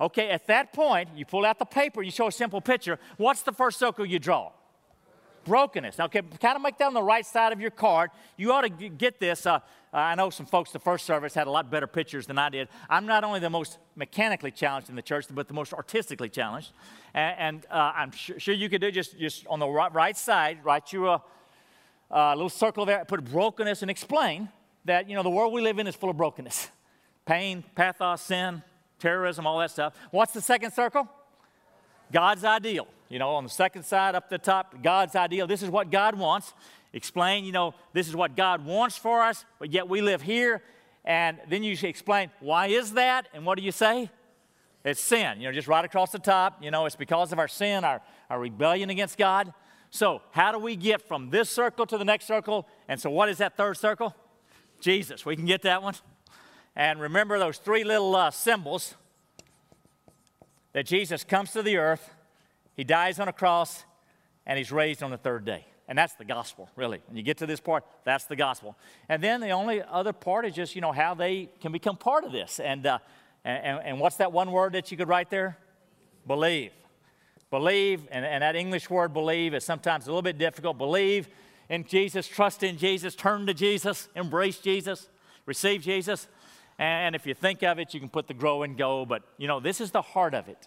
Okay, 0.00 0.30
at 0.30 0.46
that 0.46 0.72
point, 0.72 1.08
you 1.16 1.24
pull 1.24 1.44
out 1.44 1.58
the 1.58 1.64
paper, 1.64 2.02
you 2.02 2.12
show 2.12 2.28
a 2.28 2.32
simple 2.32 2.60
picture. 2.60 3.00
What's 3.16 3.42
the 3.42 3.52
first 3.52 3.80
circle 3.80 4.06
you 4.06 4.20
draw? 4.20 4.52
Brokenness. 5.44 5.98
Okay, 5.98 6.22
kind 6.40 6.56
of 6.56 6.62
make 6.62 6.78
that 6.78 6.86
on 6.86 6.94
the 6.94 7.02
right 7.02 7.24
side 7.26 7.52
of 7.52 7.60
your 7.60 7.70
card. 7.70 8.10
You 8.36 8.52
ought 8.52 8.62
to 8.62 8.68
get 8.68 9.18
this. 9.20 9.46
Uh, 9.46 9.60
I 9.92 10.14
know 10.14 10.30
some 10.30 10.46
folks, 10.46 10.72
the 10.72 10.78
first 10.78 11.04
service, 11.04 11.34
had 11.34 11.46
a 11.46 11.50
lot 11.50 11.70
better 11.70 11.86
pictures 11.86 12.26
than 12.26 12.38
I 12.38 12.48
did. 12.48 12.68
I'm 12.88 13.04
not 13.04 13.24
only 13.24 13.40
the 13.40 13.50
most 13.50 13.78
mechanically 13.94 14.50
challenged 14.50 14.88
in 14.88 14.96
the 14.96 15.02
church, 15.02 15.26
but 15.30 15.48
the 15.48 15.54
most 15.54 15.74
artistically 15.74 16.30
challenged. 16.30 16.72
And, 17.12 17.36
and 17.38 17.66
uh, 17.70 17.92
I'm 17.94 18.10
sure, 18.12 18.40
sure, 18.40 18.54
you 18.54 18.68
could 18.70 18.80
do 18.80 18.90
just, 18.90 19.18
just 19.18 19.46
on 19.48 19.58
the 19.58 19.68
right, 19.68 19.92
right 19.92 20.16
side, 20.16 20.64
write 20.64 20.92
you 20.92 21.08
a, 21.08 21.22
a 22.10 22.34
little 22.34 22.48
circle 22.48 22.86
there, 22.86 23.04
put 23.04 23.22
brokenness, 23.24 23.82
and 23.82 23.90
explain 23.90 24.48
that, 24.86 25.08
you 25.08 25.14
know, 25.14 25.22
the 25.22 25.30
world 25.30 25.52
we 25.52 25.60
live 25.60 25.78
in 25.78 25.86
is 25.86 25.94
full 25.94 26.10
of 26.10 26.16
brokenness 26.16 26.68
pain, 27.24 27.62
pathos, 27.76 28.20
sin, 28.20 28.62
terrorism, 28.98 29.46
all 29.46 29.58
that 29.58 29.70
stuff. 29.70 29.94
What's 30.10 30.32
the 30.32 30.40
second 30.40 30.72
circle? 30.72 31.08
God's 32.12 32.44
ideal. 32.44 32.86
You 33.08 33.18
know, 33.18 33.30
on 33.30 33.44
the 33.44 33.50
second 33.50 33.84
side 33.84 34.14
up 34.14 34.30
the 34.30 34.38
top, 34.38 34.82
God's 34.82 35.16
ideal. 35.16 35.46
This 35.46 35.62
is 35.62 35.70
what 35.70 35.90
God 35.90 36.14
wants. 36.16 36.54
Explain, 36.92 37.44
you 37.44 37.52
know, 37.52 37.74
this 37.92 38.08
is 38.08 38.14
what 38.14 38.36
God 38.36 38.64
wants 38.64 38.96
for 38.96 39.22
us, 39.22 39.44
but 39.58 39.72
yet 39.72 39.88
we 39.88 40.02
live 40.02 40.22
here. 40.22 40.62
And 41.04 41.38
then 41.48 41.62
you 41.62 41.76
explain, 41.82 42.30
why 42.40 42.68
is 42.68 42.92
that? 42.92 43.28
And 43.34 43.44
what 43.44 43.58
do 43.58 43.64
you 43.64 43.72
say? 43.72 44.10
It's 44.84 45.00
sin. 45.00 45.40
You 45.40 45.48
know, 45.48 45.52
just 45.52 45.68
right 45.68 45.84
across 45.84 46.12
the 46.12 46.18
top. 46.18 46.62
You 46.62 46.70
know, 46.70 46.86
it's 46.86 46.96
because 46.96 47.32
of 47.32 47.38
our 47.38 47.48
sin, 47.48 47.84
our, 47.84 48.00
our 48.28 48.38
rebellion 48.38 48.90
against 48.90 49.16
God. 49.16 49.52
So, 49.90 50.22
how 50.30 50.52
do 50.52 50.58
we 50.58 50.74
get 50.74 51.02
from 51.02 51.30
this 51.30 51.50
circle 51.50 51.86
to 51.86 51.98
the 51.98 52.04
next 52.04 52.26
circle? 52.26 52.66
And 52.88 53.00
so, 53.00 53.10
what 53.10 53.28
is 53.28 53.38
that 53.38 53.56
third 53.56 53.76
circle? 53.76 54.14
Jesus. 54.80 55.24
We 55.26 55.36
can 55.36 55.44
get 55.44 55.62
that 55.62 55.82
one. 55.82 55.94
And 56.74 57.00
remember 57.00 57.38
those 57.38 57.58
three 57.58 57.84
little 57.84 58.16
uh, 58.16 58.30
symbols 58.30 58.94
that 60.72 60.86
Jesus 60.86 61.24
comes 61.24 61.52
to 61.52 61.62
the 61.62 61.76
earth, 61.76 62.10
he 62.74 62.84
dies 62.84 63.18
on 63.18 63.28
a 63.28 63.32
cross, 63.32 63.84
and 64.46 64.58
he's 64.58 64.72
raised 64.72 65.02
on 65.02 65.10
the 65.10 65.18
third 65.18 65.44
day. 65.44 65.66
And 65.88 65.98
that's 65.98 66.14
the 66.14 66.24
gospel, 66.24 66.70
really. 66.76 67.02
When 67.06 67.16
you 67.16 67.22
get 67.22 67.38
to 67.38 67.46
this 67.46 67.60
part, 67.60 67.84
that's 68.04 68.24
the 68.24 68.36
gospel. 68.36 68.76
And 69.08 69.22
then 69.22 69.40
the 69.40 69.50
only 69.50 69.82
other 69.82 70.12
part 70.12 70.46
is 70.46 70.54
just, 70.54 70.74
you 70.74 70.80
know, 70.80 70.92
how 70.92 71.14
they 71.14 71.50
can 71.60 71.72
become 71.72 71.96
part 71.96 72.24
of 72.24 72.32
this. 72.32 72.60
And, 72.60 72.86
uh, 72.86 72.98
and, 73.44 73.80
and 73.84 74.00
what's 74.00 74.16
that 74.16 74.32
one 74.32 74.52
word 74.52 74.72
that 74.72 74.90
you 74.90 74.96
could 74.96 75.08
write 75.08 75.28
there? 75.28 75.58
Believe. 76.26 76.70
Believe, 77.50 78.08
and, 78.10 78.24
and 78.24 78.42
that 78.42 78.56
English 78.56 78.88
word 78.88 79.12
believe 79.12 79.52
is 79.52 79.64
sometimes 79.64 80.06
a 80.06 80.08
little 80.08 80.22
bit 80.22 80.38
difficult. 80.38 80.78
Believe 80.78 81.28
in 81.68 81.84
Jesus, 81.84 82.26
trust 82.26 82.62
in 82.62 82.78
Jesus, 82.78 83.14
turn 83.14 83.46
to 83.46 83.54
Jesus, 83.54 84.08
embrace 84.14 84.58
Jesus, 84.58 85.08
receive 85.44 85.82
Jesus. 85.82 86.28
And 86.82 87.14
if 87.14 87.28
you 87.28 87.34
think 87.34 87.62
of 87.62 87.78
it, 87.78 87.94
you 87.94 88.00
can 88.00 88.08
put 88.08 88.26
the 88.26 88.34
grow 88.34 88.64
and 88.64 88.76
go, 88.76 89.06
but 89.06 89.22
you 89.38 89.46
know, 89.46 89.60
this 89.60 89.80
is 89.80 89.92
the 89.92 90.02
heart 90.02 90.34
of 90.34 90.48
it. 90.48 90.66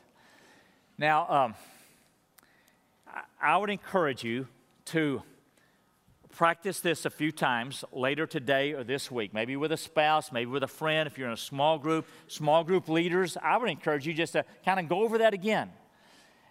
Now, 0.97 1.27
um, 1.29 1.55
I 3.41 3.57
would 3.57 3.69
encourage 3.69 4.23
you 4.23 4.47
to 4.85 5.21
practice 6.31 6.79
this 6.79 7.03
a 7.03 7.09
few 7.09 7.33
times 7.33 7.83
later 7.91 8.25
today 8.25 8.71
or 8.71 8.85
this 8.85 9.11
week, 9.11 9.33
maybe 9.33 9.57
with 9.57 9.73
a 9.73 9.77
spouse, 9.77 10.31
maybe 10.31 10.49
with 10.49 10.63
a 10.63 10.69
friend. 10.69 11.05
If 11.05 11.17
you're 11.17 11.27
in 11.27 11.33
a 11.33 11.37
small 11.37 11.77
group, 11.77 12.07
small 12.27 12.63
group 12.63 12.87
leaders, 12.87 13.35
I 13.43 13.57
would 13.57 13.69
encourage 13.69 14.07
you 14.07 14.13
just 14.13 14.31
to 14.33 14.45
kind 14.63 14.79
of 14.79 14.87
go 14.87 15.01
over 15.01 15.17
that 15.17 15.33
again. 15.33 15.69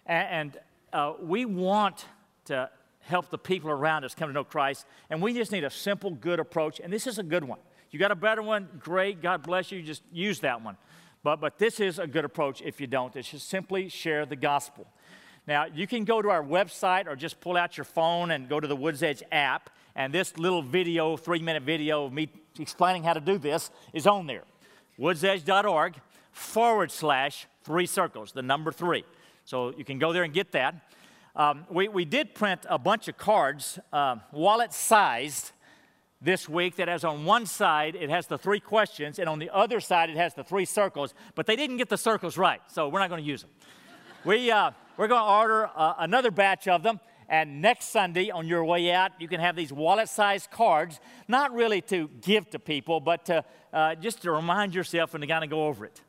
And, 0.05 0.55
uh, 0.93 1.13
we 1.19 1.45
want 1.45 2.05
to 2.45 2.69
help 2.99 3.31
the 3.31 3.39
people 3.39 3.71
around 3.71 4.03
us 4.03 4.13
come 4.13 4.29
to 4.29 4.33
know 4.33 4.43
Christ, 4.43 4.85
and 5.09 5.23
we 5.23 5.33
just 5.33 5.51
need 5.51 5.63
a 5.63 5.71
simple, 5.71 6.11
good 6.11 6.39
approach, 6.39 6.79
and 6.79 6.93
this 6.93 7.07
is 7.07 7.17
a 7.17 7.23
good 7.23 7.43
one. 7.43 7.57
You 7.95 7.99
got 7.99 8.11
a 8.11 8.15
better 8.15 8.41
one? 8.41 8.67
Great. 8.77 9.21
God 9.21 9.41
bless 9.41 9.71
you. 9.71 9.81
Just 9.81 10.03
use 10.11 10.41
that 10.41 10.61
one. 10.61 10.75
But, 11.23 11.39
but 11.39 11.57
this 11.57 11.79
is 11.79 11.97
a 11.97 12.05
good 12.05 12.25
approach 12.25 12.61
if 12.61 12.81
you 12.81 12.87
don't. 12.87 13.15
It's 13.15 13.29
just 13.29 13.47
simply 13.47 13.87
share 13.87 14.25
the 14.25 14.35
gospel. 14.35 14.85
Now, 15.47 15.67
you 15.73 15.87
can 15.87 16.03
go 16.03 16.21
to 16.21 16.29
our 16.29 16.43
website 16.43 17.07
or 17.07 17.15
just 17.15 17.39
pull 17.39 17.55
out 17.55 17.77
your 17.77 17.85
phone 17.85 18.31
and 18.31 18.49
go 18.49 18.59
to 18.59 18.67
the 18.67 18.75
Woods 18.75 19.01
Edge 19.01 19.23
app, 19.31 19.69
and 19.95 20.13
this 20.13 20.37
little 20.37 20.61
video, 20.61 21.15
three 21.15 21.39
minute 21.39 21.63
video 21.63 22.03
of 22.03 22.11
me 22.11 22.27
explaining 22.59 23.03
how 23.03 23.13
to 23.13 23.21
do 23.21 23.37
this, 23.37 23.71
is 23.93 24.05
on 24.05 24.27
there. 24.27 24.43
woodsedge.org 24.99 25.95
forward 26.33 26.91
slash 26.91 27.47
three 27.63 27.85
circles, 27.85 28.33
the 28.33 28.41
number 28.41 28.73
three. 28.73 29.05
So 29.45 29.73
you 29.77 29.85
can 29.85 29.99
go 29.99 30.11
there 30.11 30.23
and 30.23 30.33
get 30.33 30.51
that. 30.51 30.75
Um, 31.33 31.65
we, 31.69 31.87
we 31.87 32.03
did 32.03 32.35
print 32.35 32.65
a 32.69 32.77
bunch 32.77 33.07
of 33.07 33.17
cards, 33.17 33.79
uh, 33.93 34.17
wallet 34.33 34.73
sized, 34.73 35.53
this 36.25 36.49
week 36.49 36.75
that 36.75 36.87
has 36.87 37.03
on 37.03 37.23
one 37.23 37.45
side 37.45 37.95
it 37.95 38.09
has 38.09 38.25
the 38.25 38.37
three 38.37 38.59
questions 38.59 39.19
and 39.19 39.29
on 39.29 39.37
the 39.37 39.49
other 39.53 39.79
side 39.79 40.09
it 40.09 40.17
has 40.17 40.33
the 40.33 40.43
three 40.43 40.65
circles 40.65 41.13
but 41.35 41.45
they 41.45 41.55
didn't 41.55 41.77
get 41.77 41.87
the 41.87 41.97
circles 41.97 42.37
right 42.37 42.61
so 42.67 42.89
we're 42.89 42.99
not 42.99 43.09
going 43.09 43.23
to 43.23 43.27
use 43.27 43.41
them. 43.41 43.51
We, 44.25 44.49
uh, 44.49 44.71
we're 44.97 45.07
going 45.07 45.21
to 45.21 45.31
order 45.31 45.69
uh, 45.75 45.93
another 45.99 46.31
batch 46.31 46.67
of 46.67 46.81
them 46.81 46.99
and 47.29 47.61
next 47.61 47.89
sunday 47.89 48.31
on 48.31 48.47
your 48.47 48.65
way 48.65 48.91
out 48.91 49.11
you 49.19 49.27
can 49.27 49.39
have 49.39 49.55
these 49.55 49.71
wallet-sized 49.71 50.49
cards 50.49 50.99
not 51.27 51.53
really 51.53 51.81
to 51.81 52.09
give 52.21 52.49
to 52.49 52.59
people 52.59 52.99
but 52.99 53.25
to, 53.25 53.45
uh, 53.71 53.93
just 53.93 54.23
to 54.23 54.31
remind 54.31 54.73
yourself 54.73 55.13
and 55.13 55.21
to 55.21 55.27
kind 55.27 55.43
of 55.43 55.49
go 55.51 55.67
over 55.67 55.85
it. 55.85 56.01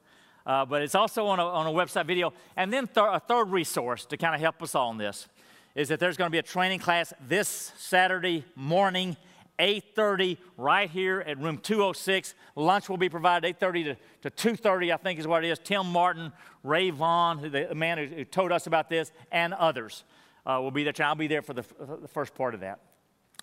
Uh, 0.46 0.64
but 0.64 0.80
it's 0.80 0.94
also 0.94 1.26
on 1.26 1.40
a, 1.40 1.44
on 1.44 1.66
a 1.66 1.70
website 1.70 2.06
video. 2.06 2.32
And 2.56 2.73
then 2.73 2.87
th- 2.87 3.04
a 3.11 3.18
third 3.18 3.50
resource 3.50 4.06
to 4.06 4.16
kind 4.16 4.32
of 4.32 4.40
help 4.40 4.62
us 4.62 4.76
all 4.76 4.92
in 4.92 4.96
this 4.96 5.26
is 5.75 5.88
that 5.88 6.00
there's 6.00 6.16
going 6.16 6.28
to 6.28 6.32
be 6.32 6.38
a 6.38 6.42
training 6.42 6.78
class 6.78 7.12
this 7.28 7.73
saturday 7.76 8.44
morning 8.54 9.16
8.30 9.59 10.37
right 10.57 10.91
here 10.91 11.21
at 11.21 11.39
room 11.39 11.59
206 11.59 12.35
lunch 12.57 12.89
will 12.89 12.97
be 12.97 13.09
provided 13.09 13.59
8.30 13.59 13.97
to, 14.23 14.31
to 14.31 14.53
2.30 14.53 14.93
i 14.93 14.97
think 14.97 15.19
is 15.19 15.27
what 15.27 15.45
it 15.45 15.49
is. 15.49 15.59
Tim 15.59 15.87
martin 15.87 16.33
ray 16.63 16.91
vaughn 16.91 17.39
who 17.39 17.49
the 17.49 17.75
man 17.75 17.99
who, 17.99 18.25
told 18.25 18.53
us 18.53 18.67
about 18.67 18.91
this 18.91 19.13
and 19.33 19.55
others 19.55 20.05
uh, 20.45 20.61
will 20.61 20.71
be 20.71 20.85
there. 20.85 20.93
I'll 21.01 21.15
be 21.15 21.27
there 21.27 21.43
for 21.43 21.55
the, 21.55 21.63
for 21.63 21.99
the, 22.01 22.09
first 22.09 22.35
part 22.35 22.55
of 22.55 22.61
that. 22.61 22.81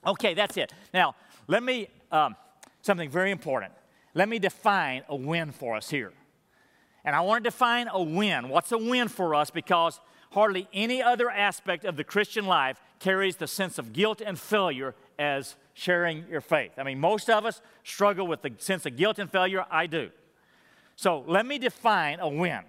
Okay 0.06 0.34
that's 0.34 0.58
it. 0.58 0.74
Now 0.94 1.16
let 1.48 1.64
me 1.64 1.88
um, 2.12 2.36
something 2.82 3.10
very 3.10 3.32
important. 3.32 3.74
Let 4.14 4.30
me 4.30 4.38
define 4.40 5.04
a 5.10 5.16
win 5.16 5.52
for 5.52 5.76
us 5.76 5.90
here. 5.90 6.14
And 7.06 7.16
i 7.16 7.22
want 7.22 7.44
to 7.44 7.50
define 7.50 7.88
a 7.92 8.02
win. 8.02 8.50
What's 8.50 8.72
a 8.72 8.78
win 8.78 9.08
for 9.08 9.36
us? 9.36 9.50
Because 9.50 10.00
hardly 10.34 10.68
any 10.74 11.02
other 11.02 11.30
aspect 11.30 11.86
of 11.86 11.96
the 11.96 12.04
christian 12.04 12.46
life 12.46 12.82
carries 13.00 13.36
the 13.36 13.48
sense 13.48 13.78
of 13.78 13.94
guilt 13.94 14.22
and 14.26 14.40
failure 14.40 14.96
as 15.20 15.56
sharing 15.74 16.26
your 16.30 16.42
faith. 16.42 16.72
I 16.78 16.84
mean, 16.84 17.00
most 17.00 17.30
of 17.30 17.46
us 17.46 17.62
struggle 17.84 18.28
with 18.28 18.42
the 18.42 18.52
sense 18.60 18.86
of 18.86 18.96
guilt 18.96 19.20
and 19.20 19.30
failure. 19.30 19.66
I 19.70 19.88
do. 19.88 20.10
So 20.96 21.24
let 21.28 21.46
me 21.46 21.58
define 21.58 22.20
a 22.20 22.30
win 22.30 22.62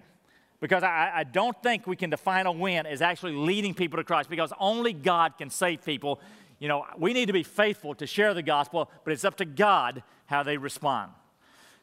because 0.59 0.83
I, 0.83 1.11
I, 1.15 1.23
don't 1.23 1.55
think 1.61 1.85
we 1.85 1.95
can 1.95 2.09
define 2.09 2.47
a 2.47 2.51
win 2.51 2.85
as 2.85 3.01
actually 3.01 3.33
leading 3.33 3.73
people 3.73 3.97
to 3.97 4.03
Christ 4.03 4.29
because 4.29 4.51
only 4.59 4.93
God 4.93 5.37
can 5.37 5.49
save 5.49 5.85
people. 5.85 6.19
You 6.59 6.67
know, 6.67 6.85
we 6.97 7.13
need 7.13 7.27
to 7.27 7.33
be 7.33 7.43
faithful 7.43 7.93
to 7.95 8.07
share 8.07 8.33
the 8.33 8.41
gospel, 8.41 8.89
but 9.03 9.13
it's 9.13 9.25
up 9.25 9.37
to 9.37 9.45
God 9.45 10.01
how 10.25 10.41
they 10.41 10.57
respond. 10.57 11.11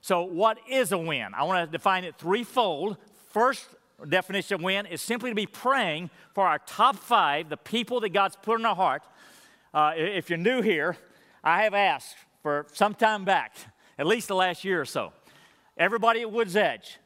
So, 0.00 0.22
what 0.22 0.58
is 0.68 0.90
a 0.90 0.98
win? 0.98 1.32
I 1.32 1.44
want 1.44 1.64
to 1.64 1.70
define 1.70 2.02
it 2.02 2.16
threefold. 2.16 2.96
First 3.30 3.66
definition 4.08 4.56
of 4.56 4.62
win 4.62 4.86
is 4.86 5.00
simply 5.00 5.30
to 5.30 5.34
be 5.34 5.46
praying 5.46 6.10
for 6.34 6.46
our 6.46 6.58
top 6.58 6.96
five, 6.96 7.48
the 7.48 7.56
people 7.56 8.00
that 8.00 8.10
God's 8.10 8.36
put 8.36 8.58
in 8.58 8.66
our 8.66 8.76
heart. 8.76 9.02
Uh, 9.72 9.92
if 9.96 10.30
you're 10.30 10.38
new 10.38 10.62
here, 10.62 10.96
I 11.42 11.64
have 11.64 11.74
asked 11.74 12.16
for 12.42 12.66
some 12.72 12.94
time 12.94 13.24
back, 13.24 13.54
at 13.98 14.06
least 14.06 14.28
the 14.28 14.34
last 14.34 14.64
year 14.64 14.80
or 14.80 14.84
so, 14.84 15.12
everybody 15.76 16.20
at 16.20 16.30
Woods 16.30 16.56
Edge 16.56 16.98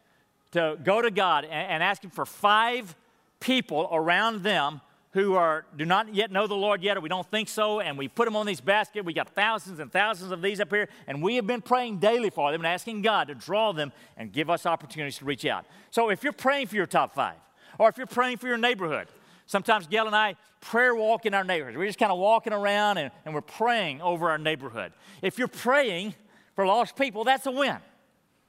to 0.53 0.79
go 0.83 1.03
to 1.03 1.11
God 1.11 1.45
and, 1.45 1.53
and 1.53 1.83
ask 1.83 2.03
Him 2.03 2.11
for 2.11 2.27
five 2.27 2.97
people 3.41 3.89
around 3.93 4.43
them 4.43 4.81
who 5.17 5.35
are 5.35 5.65
do 5.77 5.87
not 5.87 6.15
yet 6.15 6.31
know 6.31 6.47
the 6.47 6.55
Lord 6.55 6.83
yet, 6.83 6.97
or 6.97 7.01
we 7.01 7.09
don't 7.09 7.29
think 7.31 7.49
so, 7.49 7.81
and 7.81 7.97
we 7.97 8.07
put 8.07 8.27
them 8.27 8.37
on 8.37 8.45
these 8.45 8.61
baskets. 8.61 9.05
We 9.05 9.15
got 9.15 9.31
thousands 9.31 9.81
and 9.81 9.91
thousands 9.91 10.31
of 10.31 10.43
these 10.43 10.61
up 10.61 10.71
here, 10.71 10.89
and 11.07 11.23
we 11.23 11.37
have 11.37 11.47
been 11.47 11.63
praying 11.63 11.99
daily 11.99 12.31
for 12.31 12.53
them 12.53 12.61
and 12.61 12.67
asking 12.67 13.03
God 13.03 13.29
to 13.29 13.35
draw 13.35 13.73
them 13.73 13.93
and 14.19 14.31
give 14.31 14.51
us 14.51 14.67
opportunities 14.67 15.19
to 15.19 15.25
reach 15.25 15.47
out. 15.47 15.65
So 15.91 16.11
if 16.11 16.23
you're 16.23 16.35
praying 16.35 16.67
for 16.67 16.77
your 16.77 16.87
top 16.87 17.15
five, 17.15 17.37
or 17.79 17.89
if 17.89 17.97
you're 17.97 18.07
praying 18.07 18.37
for 18.37 18.47
your 18.47 18.59
neighborhood, 18.59 19.09
Sometimes 19.47 19.87
Gail 19.87 20.07
and 20.07 20.17
I 20.17 20.35
prayer 20.61 20.95
walk 20.95 21.25
in 21.25 21.33
our 21.33 21.45
neighborhood. 21.45 21.77
We're 21.77 21.87
just 21.87 21.99
kind 21.99 22.11
of 22.11 22.19
walking 22.19 22.53
around 22.53 22.99
and, 22.99 23.13
and 23.25 23.33
we're 23.33 23.41
praying 23.41 24.03
over 24.03 24.29
our 24.29 24.39
neighborhood. 24.39 24.93
If 25.23 25.39
you're 25.39 25.47
praying 25.47 26.15
for 26.57 26.67
lost 26.67 26.97
people, 26.97 27.23
that's 27.23 27.47
a 27.47 27.53
win. 27.53 27.77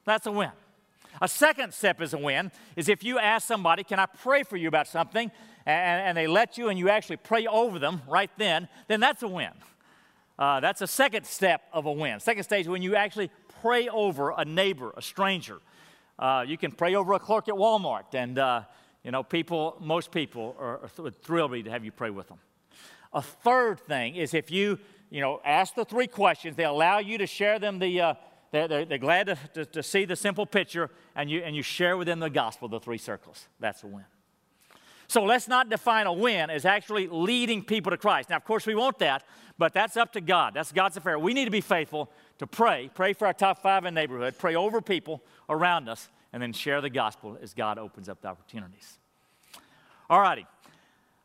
That's 0.05 0.25
a 0.25 0.31
win. 0.31 0.51
A 1.21 1.27
second 1.27 1.73
step 1.73 2.01
is 2.01 2.13
a 2.13 2.17
win 2.17 2.51
is 2.75 2.89
if 2.89 3.03
you 3.03 3.19
ask 3.19 3.47
somebody, 3.47 3.83
Can 3.83 3.99
I 3.99 4.07
pray 4.07 4.43
for 4.43 4.57
you 4.57 4.67
about 4.67 4.87
something? 4.87 5.31
And, 5.67 6.01
and 6.01 6.17
they 6.17 6.27
let 6.27 6.57
you 6.57 6.69
and 6.69 6.79
you 6.79 6.89
actually 6.89 7.17
pray 7.17 7.45
over 7.45 7.77
them 7.77 8.01
right 8.07 8.31
then, 8.37 8.69
then 8.87 9.01
that's 9.01 9.21
a 9.21 9.27
win. 9.27 9.51
Uh, 10.39 10.61
that's 10.61 10.81
a 10.81 10.87
second 10.87 11.25
step 11.25 11.63
of 11.73 11.85
a 11.85 11.91
win. 11.91 12.21
Second 12.21 12.43
stage 12.43 12.67
when 12.67 12.81
you 12.81 12.95
actually 12.95 13.29
pray 13.61 13.89
over 13.89 14.33
a 14.37 14.45
neighbor, 14.45 14.93
a 14.95 15.01
stranger. 15.01 15.59
Uh, 16.17 16.45
you 16.47 16.57
can 16.57 16.71
pray 16.71 16.95
over 16.95 17.13
a 17.13 17.19
clerk 17.19 17.49
at 17.49 17.55
Walmart 17.55 18.13
and 18.13 18.39
uh, 18.39 18.61
you 19.03 19.11
know, 19.11 19.23
people, 19.23 19.77
most 19.81 20.11
people 20.11 20.55
are, 20.57 20.79
are 20.79 21.11
thrilled 21.21 21.51
to 21.51 21.69
have 21.69 21.83
you 21.83 21.91
pray 21.91 22.11
with 22.11 22.29
them. 22.29 22.39
A 23.11 23.21
third 23.21 23.81
thing 23.81 24.15
is 24.15 24.33
if 24.33 24.49
you, 24.49 24.79
you 25.09 25.19
know, 25.19 25.41
ask 25.43 25.75
the 25.75 25.85
three 25.85 26.07
questions, 26.07 26.55
they 26.55 26.65
allow 26.65 26.99
you 26.99 27.17
to 27.17 27.27
share 27.27 27.59
them 27.59 27.79
the, 27.79 28.01
uh, 28.01 28.13
they're, 28.51 28.67
they're, 28.69 28.85
they're 28.85 28.97
glad 28.97 29.27
to, 29.27 29.37
to, 29.53 29.65
to 29.65 29.83
see 29.83 30.05
the 30.05 30.15
simple 30.15 30.45
picture, 30.45 30.89
and 31.15 31.29
you, 31.29 31.41
and 31.41 31.55
you 31.55 31.61
share 31.61 31.97
with 31.97 32.07
them 32.07 32.19
the 32.19 32.29
gospel, 32.29 32.69
the 32.69 32.79
three 32.79 32.97
circles. 32.97 33.47
That's 33.59 33.83
a 33.83 33.87
win. 33.87 34.05
So 35.07 35.23
let's 35.23 35.47
not 35.47 35.69
define 35.69 36.05
a 36.05 36.13
win 36.13 36.49
as 36.49 36.65
actually 36.65 37.07
leading 37.07 37.63
people 37.63 37.91
to 37.91 37.97
Christ. 37.97 38.29
Now, 38.29 38.35
of 38.35 38.43
course, 38.43 38.65
we 38.65 38.75
want 38.75 38.99
that, 38.99 39.23
but 39.57 39.73
that's 39.73 39.95
up 39.95 40.13
to 40.13 40.21
God. 40.21 40.53
That's 40.53 40.71
God's 40.71 40.97
affair. 40.97 41.17
We 41.17 41.33
need 41.33 41.45
to 41.45 41.51
be 41.51 41.61
faithful 41.61 42.11
to 42.39 42.47
pray, 42.47 42.89
pray 42.93 43.13
for 43.13 43.25
our 43.25 43.33
top 43.33 43.61
five 43.61 43.85
in 43.85 43.93
the 43.93 44.01
neighborhood, 44.01 44.35
pray 44.37 44.55
over 44.55 44.81
people 44.81 45.23
around 45.49 45.87
us, 45.87 46.09
and 46.33 46.43
then 46.43 46.51
share 46.51 46.81
the 46.81 46.89
gospel 46.89 47.37
as 47.41 47.53
God 47.53 47.77
opens 47.77 48.09
up 48.09 48.21
the 48.21 48.27
opportunities. 48.27 48.99
All 50.09 50.19
righty. 50.19 50.45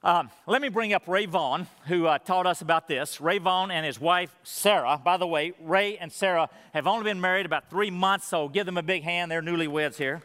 Um, 0.05 0.31
let 0.47 0.61
me 0.61 0.69
bring 0.69 0.93
up 0.93 1.07
Ray 1.07 1.27
Vaughn, 1.27 1.69
who 1.87 2.07
uh, 2.07 2.19
taught 2.19 2.47
us 2.47 2.61
about 2.61 2.89
this. 2.89 3.21
Ray 3.21 3.39
Vaughn 3.39 3.71
and 3.71 3.87
his 3.87 4.01
wife, 4.01 4.35
Sarah. 4.43 5.01
By 5.03 5.17
the 5.17 5.27
way, 5.29 5.53
Ray 5.61 5.97
and 5.97 6.11
Sarah 6.11 6.49
have 6.75 6.89
only 6.89 7.05
been 7.05 7.21
married 7.21 7.47
about 7.47 7.71
three 7.71 7.91
months, 7.91 8.27
so 8.27 8.49
give 8.49 8.67
them 8.67 8.79
a 8.79 8.83
big 8.83 9.05
hand. 9.05 9.31
They're 9.31 9.43
newlyweds 9.43 9.97
here. 9.97 10.23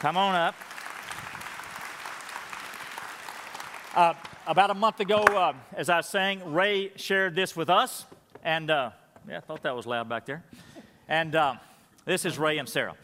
Come 0.00 0.18
on 0.18 0.34
up. 0.34 0.54
Uh, 3.98 4.14
about 4.46 4.70
a 4.70 4.74
month 4.74 5.00
ago, 5.00 5.16
uh, 5.16 5.52
as 5.72 5.88
I 5.88 5.96
was 5.96 6.06
saying, 6.06 6.52
Ray 6.52 6.92
shared 6.94 7.34
this 7.34 7.56
with 7.56 7.68
us, 7.68 8.06
and 8.44 8.70
uh, 8.70 8.90
yeah, 9.28 9.38
I 9.38 9.40
thought 9.40 9.64
that 9.64 9.74
was 9.74 9.86
loud 9.86 10.08
back 10.08 10.24
there. 10.24 10.44
And 11.08 11.34
uh, 11.34 11.56
this 12.04 12.24
is 12.24 12.38
Ray 12.38 12.58
and 12.58 12.68
Sarah. 12.68 12.94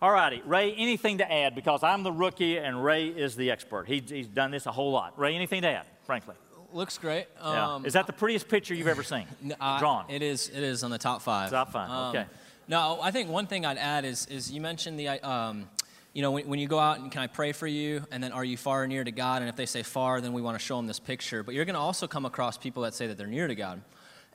All 0.00 0.12
righty, 0.12 0.42
Ray, 0.46 0.72
anything 0.74 1.18
to 1.18 1.32
add? 1.32 1.56
Because 1.56 1.82
I'm 1.82 2.04
the 2.04 2.12
rookie 2.12 2.56
and 2.56 2.84
Ray 2.84 3.08
is 3.08 3.34
the 3.34 3.50
expert. 3.50 3.88
He, 3.88 4.00
he's 4.06 4.28
done 4.28 4.52
this 4.52 4.66
a 4.66 4.70
whole 4.70 4.92
lot. 4.92 5.18
Ray, 5.18 5.34
anything 5.34 5.62
to 5.62 5.68
add, 5.70 5.86
frankly? 6.04 6.36
Looks 6.72 6.98
great. 6.98 7.26
Yeah. 7.42 7.74
Um, 7.74 7.84
is 7.84 7.94
that 7.94 8.06
the 8.06 8.12
prettiest 8.12 8.46
picture 8.46 8.74
you've 8.74 8.86
ever 8.86 9.02
seen? 9.02 9.26
Uh, 9.60 9.80
Drawn. 9.80 10.04
It 10.08 10.22
is. 10.22 10.50
It 10.50 10.62
is 10.62 10.84
on 10.84 10.92
the 10.92 10.98
top 10.98 11.22
five. 11.22 11.50
Top 11.50 11.72
five. 11.72 11.90
Um, 11.90 12.10
okay. 12.10 12.26
No, 12.68 13.00
I 13.02 13.10
think 13.10 13.28
one 13.28 13.48
thing 13.48 13.66
I'd 13.66 13.78
add 13.78 14.04
is 14.04 14.26
is 14.26 14.52
you 14.52 14.60
mentioned 14.60 15.00
the 15.00 15.08
um, 15.08 15.68
you 16.14 16.22
know, 16.22 16.30
when, 16.30 16.48
when, 16.48 16.58
you 16.60 16.68
go 16.68 16.78
out 16.78 17.00
and 17.00 17.10
can 17.10 17.22
I 17.22 17.26
pray 17.26 17.50
for 17.52 17.66
you? 17.66 18.04
And 18.12 18.22
then 18.22 18.30
are 18.30 18.44
you 18.44 18.56
far 18.56 18.84
or 18.84 18.86
near 18.86 19.02
to 19.02 19.10
God? 19.10 19.42
And 19.42 19.48
if 19.48 19.56
they 19.56 19.66
say 19.66 19.82
far, 19.82 20.20
then 20.20 20.32
we 20.32 20.40
want 20.40 20.56
to 20.56 20.64
show 20.64 20.76
them 20.76 20.86
this 20.86 21.00
picture. 21.00 21.42
But 21.42 21.54
you're 21.54 21.64
going 21.64 21.74
to 21.74 21.80
also 21.80 22.06
come 22.06 22.24
across 22.24 22.56
people 22.56 22.84
that 22.84 22.94
say 22.94 23.08
that 23.08 23.18
they're 23.18 23.26
near 23.26 23.48
to 23.48 23.54
God. 23.56 23.82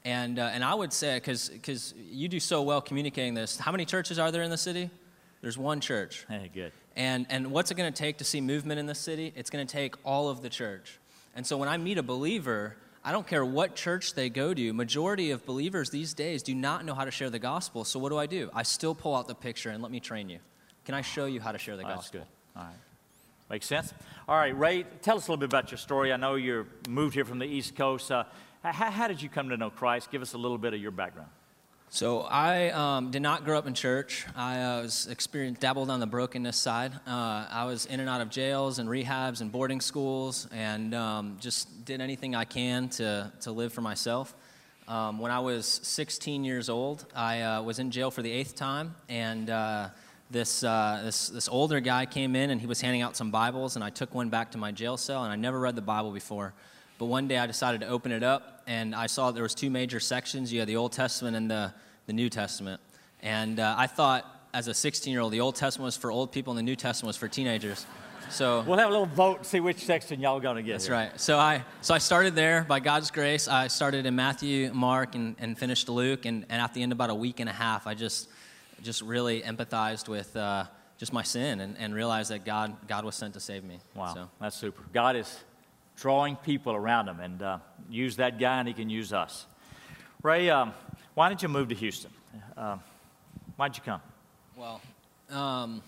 And, 0.04 0.40
uh, 0.40 0.52
and 0.54 0.64
I 0.64 0.76
would 0.76 0.92
say, 0.92 1.16
because 1.16 1.94
you 2.12 2.28
do 2.28 2.40
so 2.40 2.62
well 2.62 2.82
communicating 2.82 3.34
this, 3.34 3.58
how 3.58 3.72
many 3.72 3.86
churches 3.86 4.20
are 4.20 4.30
there 4.30 4.44
in 4.44 4.50
the 4.50 4.58
city? 4.58 4.90
There's 5.42 5.58
one 5.58 5.80
church. 5.80 6.26
Hey, 6.30 6.52
good. 6.54 6.74
And, 6.98 7.26
and 7.30 7.52
what's 7.52 7.72
it 7.72 7.76
going 7.76 7.92
to 7.92 7.98
take 7.98 8.18
to 8.18 8.26
see 8.26 8.42
movement 8.42 8.78
in 8.78 8.86
the 8.86 8.96
city? 8.96 9.32
It's 9.36 9.50
going 9.50 9.66
to 9.66 9.72
take 9.72 9.96
all 10.04 10.28
of 10.28 10.42
the 10.42 10.50
church. 10.50 11.00
And 11.34 11.48
so 11.48 11.56
when 11.56 11.70
I 11.70 11.78
meet 11.78 11.98
a 11.98 12.04
believer, 12.04 12.76
I 13.06 13.14
don't 13.14 13.26
care 13.26 13.46
what 13.46 13.76
church 13.76 14.16
they 14.16 14.30
go 14.30 14.54
to, 14.54 14.74
majority 14.74 15.32
of 15.32 15.46
believers 15.46 15.92
these 15.92 16.14
days 16.14 16.44
do 16.44 16.54
not 16.54 16.84
know 16.84 16.94
how 16.94 17.06
to 17.06 17.12
share 17.12 17.30
the 17.30 17.40
gospel. 17.40 17.86
So 17.86 18.00
what 18.00 18.10
do 18.10 18.18
I 18.18 18.26
do? 18.26 18.50
I 18.54 18.64
still 18.64 18.94
pull 18.94 19.16
out 19.16 19.30
the 19.30 19.36
picture 19.36 19.70
and 19.70 19.82
let 19.82 19.92
me 19.92 20.02
train 20.02 20.30
you. 20.30 20.40
Can 20.90 20.96
I 20.96 21.02
show 21.02 21.26
you 21.26 21.40
how 21.40 21.52
to 21.52 21.60
share 21.60 21.78
the 21.78 21.84
gospel? 21.84 21.98
That's 21.98 22.10
good. 22.10 22.26
All 22.56 22.64
right. 22.64 22.74
Makes 23.52 23.68
sense. 23.68 23.94
All 24.28 24.36
right, 24.36 24.58
Ray, 24.58 24.86
tell 25.04 25.18
us 25.18 25.28
a 25.28 25.32
little 25.32 25.40
bit 25.40 25.46
about 25.46 25.70
your 25.70 25.78
story. 25.78 26.12
I 26.12 26.18
know 26.18 26.34
you 26.34 26.66
moved 26.88 27.14
here 27.14 27.26
from 27.26 27.38
the 27.38 27.46
East 27.46 27.76
Coast. 27.76 28.12
Uh, 28.12 28.24
how, 28.64 28.90
how, 28.90 29.08
did 29.08 29.22
you 29.22 29.30
come 29.30 29.50
to 29.50 29.58
know 29.58 29.70
Christ? 29.70 30.10
Give 30.10 30.24
us 30.24 30.34
a 30.34 30.40
little 30.40 30.58
bit 30.58 30.74
of 30.74 30.82
your 30.82 30.90
background. 30.90 31.30
So 31.90 32.22
I 32.22 32.72
um, 32.72 33.12
did 33.12 33.22
not 33.22 33.46
grow 33.46 33.60
up 33.60 33.68
in 33.68 33.76
church. 33.76 34.26
I 34.36 34.62
uh, 34.62 34.82
was 34.82 35.06
experienced 35.06 35.62
dabbled 35.62 35.92
on 35.92 36.00
the 36.00 36.08
brokenness 36.08 36.58
side. 36.58 36.94
Uh, 37.06 37.46
I 37.52 37.66
was 37.66 37.86
in 37.86 38.00
and 38.00 38.10
out 38.10 38.22
of 38.22 38.32
jails 38.32 38.80
and 38.80 38.90
rehabs 38.90 39.42
and 39.42 39.52
boarding 39.52 39.82
schools, 39.82 40.48
and 40.52 40.96
um, 40.96 41.38
just 41.40 41.86
did 41.86 42.02
anything 42.02 42.34
I 42.34 42.46
can 42.46 42.90
to 42.98 43.32
to 43.42 43.52
live 43.52 43.74
for 43.74 43.82
myself. 43.82 44.34
Um, 44.88 45.20
when 45.20 45.32
I 45.32 45.40
was 45.40 45.68
16 45.68 46.44
years 46.44 46.68
old, 46.68 47.06
I 47.16 47.42
uh, 47.42 47.62
was 47.62 47.78
in 47.78 47.92
jail 47.92 48.10
for 48.10 48.24
the 48.24 48.32
eighth 48.32 48.56
time, 48.56 48.96
and 49.08 49.52
uh, 49.52 49.90
this, 50.30 50.64
uh, 50.64 51.02
this, 51.04 51.30
this 51.30 51.50
older 51.50 51.80
guy 51.80 52.06
came 52.06 52.36
in 52.36 52.52
and 52.52 52.62
he 52.62 52.68
was 52.68 52.82
handing 52.82 53.02
out 53.02 53.18
some 53.18 53.32
Bibles, 53.32 53.76
and 53.76 53.84
I 53.84 53.90
took 53.90 54.14
one 54.14 54.30
back 54.30 54.52
to 54.52 54.58
my 54.58 54.72
jail 54.72 54.98
cell, 54.98 55.24
and 55.24 55.32
I 55.32 55.36
never 55.36 55.60
read 55.60 55.76
the 55.76 55.82
Bible 55.82 56.12
before. 56.12 56.54
But 57.00 57.06
one 57.06 57.28
day 57.28 57.38
I 57.38 57.48
decided 57.48 57.82
to 57.82 57.88
open 57.88 58.12
it 58.12 58.24
up, 58.24 58.62
and 58.68 58.94
I 58.94 59.08
saw 59.08 59.32
there 59.32 59.44
was 59.44 59.56
two 59.56 59.70
major 59.70 60.00
sections. 60.00 60.54
You 60.54 60.60
had 60.60 60.68
the 60.68 60.76
Old 60.76 60.92
Testament 60.92 61.36
and 61.36 61.50
the, 61.50 61.74
the 62.06 62.14
New 62.14 62.30
Testament. 62.30 62.82
And 63.22 63.60
uh, 63.60 63.76
I 63.78 63.88
thought, 63.88 64.26
as 64.54 64.68
a 64.68 64.72
16-year-old, 64.72 65.32
the 65.32 65.42
Old 65.42 65.56
Testament 65.56 65.86
was 65.86 65.98
for 65.98 66.12
old 66.12 66.32
people, 66.32 66.52
and 66.52 66.58
the 66.58 66.64
New 66.64 66.76
Testament 66.76 67.08
was 67.08 67.18
for 67.18 67.28
teenagers. 67.28 67.86
So 68.30 68.62
we'll 68.68 68.78
have 68.78 68.90
a 68.90 68.92
little 68.92 69.08
vote 69.08 69.46
see 69.46 69.60
which 69.60 69.84
section 69.86 70.20
y'all 70.20 70.40
gonna 70.40 70.62
get. 70.62 70.74
That's 70.74 70.86
here. 70.86 70.94
right. 70.94 71.20
So 71.20 71.40
I 71.40 71.64
so 71.82 71.94
I 71.94 71.98
started 71.98 72.36
there 72.36 72.64
by 72.68 72.80
God's 72.80 73.10
grace. 73.10 73.48
I 73.48 73.68
started 73.68 74.06
in 74.06 74.16
Matthew, 74.16 74.72
Mark, 74.74 75.16
and, 75.16 75.36
and 75.40 75.58
finished 75.58 75.90
Luke. 75.90 76.26
And, 76.26 76.46
and 76.50 76.62
at 76.62 76.74
the 76.74 76.84
end, 76.84 76.92
of 76.92 76.98
about 76.98 77.10
a 77.10 77.16
week 77.16 77.40
and 77.40 77.50
a 77.50 77.54
half, 77.54 77.88
I 77.88 77.96
just 77.96 78.30
just 78.82 79.02
really 79.02 79.42
empathized 79.42 80.08
with 80.08 80.36
uh, 80.36 80.66
just 80.98 81.14
my 81.14 81.24
sin 81.24 81.62
and, 81.62 81.78
and 81.78 81.94
realized 81.94 82.32
that 82.32 82.46
God, 82.46 82.76
God 82.88 83.06
was 83.06 83.16
sent 83.16 83.34
to 83.36 83.40
save 83.40 83.64
me. 83.64 83.80
Wow, 83.96 84.14
so. 84.14 84.30
that's 84.40 84.56
super. 84.56 84.84
God 84.94 85.16
is 85.16 85.40
drawing 85.96 86.36
people 86.38 86.74
around 86.74 87.08
him 87.08 87.20
and 87.20 87.42
uh, 87.42 87.58
use 87.90 88.18
that 88.18 88.40
guy 88.40 88.60
and 88.60 88.68
he 88.68 88.74
can 88.74 88.90
use 88.90 89.14
us. 89.14 89.46
Ray, 90.24 90.50
um, 90.50 90.74
why 91.14 91.30
did 91.30 91.42
you 91.42 91.50
move 91.50 91.70
to 91.70 91.76
Houston? 91.76 92.12
Uh, 92.58 92.78
why'd 93.56 93.76
you 93.76 93.84
come? 93.84 94.02
Well, 94.56 94.82
um, 95.30 95.82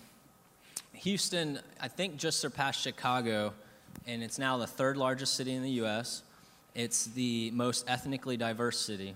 Houston, 0.94 1.58
I 1.80 1.88
think, 1.88 2.16
just 2.16 2.40
surpassed 2.40 2.80
Chicago, 2.80 3.52
and 4.06 4.22
it's 4.22 4.38
now 4.38 4.56
the 4.56 4.66
third 4.66 4.96
largest 4.96 5.34
city 5.34 5.52
in 5.52 5.62
the 5.62 5.70
U.S. 5.70 6.22
It's 6.74 7.06
the 7.06 7.50
most 7.50 7.84
ethnically 7.88 8.36
diverse 8.36 8.78
city. 8.78 9.14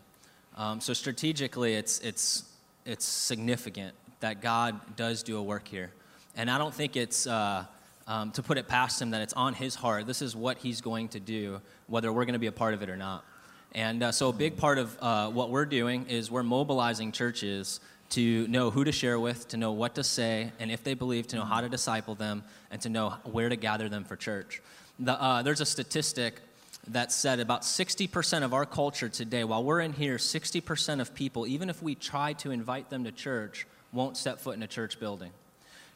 Um, 0.57 0.81
so 0.81 0.93
strategically, 0.93 1.75
it's, 1.75 2.01
it's 2.01 2.45
it's 2.87 3.05
significant 3.05 3.95
that 4.21 4.41
God 4.41 4.97
does 4.97 5.23
do 5.23 5.37
a 5.37 5.43
work 5.43 5.69
here. 5.69 5.93
And 6.37 6.51
I 6.51 6.59
don't 6.59 6.73
think 6.73 6.97
it's, 6.97 7.27
uh, 7.27 7.65
um, 8.07 8.31
to 8.33 8.43
put 8.43 8.57
it 8.57 8.69
past 8.69 9.03
him, 9.03 9.11
that 9.11 9.21
it's 9.21 9.33
on 9.33 9.53
his 9.53 9.75
heart. 9.75 10.07
This 10.07 10.23
is 10.23 10.37
what 10.37 10.59
he's 10.59 10.81
going 10.81 11.09
to 11.09 11.21
do, 11.21 11.61
whether 11.89 12.13
we're 12.13 12.25
going 12.25 12.35
to 12.35 12.39
be 12.39 12.47
a 12.47 12.53
part 12.53 12.75
of 12.75 12.83
it 12.83 12.89
or 12.89 12.97
not. 12.97 13.25
And 13.73 14.03
uh, 14.03 14.13
so, 14.13 14.29
a 14.29 14.33
big 14.33 14.57
part 14.57 14.79
of 14.79 14.97
uh, 15.03 15.29
what 15.29 15.51
we're 15.51 15.67
doing 15.67 16.07
is 16.07 16.31
we're 16.31 16.43
mobilizing 16.43 17.13
churches 17.13 17.81
to 18.11 18.47
know 18.49 18.71
who 18.71 18.85
to 18.85 18.93
share 18.93 19.19
with, 19.19 19.49
to 19.49 19.57
know 19.57 19.73
what 19.73 19.97
to 19.97 20.05
say, 20.05 20.53
and 20.61 20.71
if 20.71 20.85
they 20.85 20.95
believe, 20.95 21.27
to 21.29 21.37
know 21.37 21.45
how 21.45 21.61
to 21.61 21.69
disciple 21.69 22.15
them, 22.15 22.45
and 22.71 22.81
to 22.83 22.89
know 22.89 23.17
where 23.25 23.49
to 23.49 23.57
gather 23.57 23.89
them 23.89 24.05
for 24.05 24.17
church. 24.17 24.63
The, 24.99 25.21
uh, 25.21 25.43
there's 25.43 25.61
a 25.61 25.67
statistic 25.67 26.41
that 26.89 27.13
said 27.13 27.41
about 27.41 27.63
60% 27.63 28.43
of 28.43 28.55
our 28.55 28.67
culture 28.67 29.09
today, 29.09 29.45
while 29.45 29.65
we're 29.65 29.81
in 29.81 29.93
here, 29.93 30.17
60% 30.17 31.01
of 31.01 31.15
people, 31.15 31.47
even 31.47 31.69
if 31.69 31.83
we 31.83 31.95
try 31.95 32.33
to 32.35 32.51
invite 32.51 32.91
them 32.91 33.05
to 33.05 33.13
church, 33.13 33.67
won't 33.93 34.17
step 34.17 34.41
foot 34.41 34.57
in 34.57 34.63
a 34.63 34.67
church 34.67 35.01
building. 35.01 35.33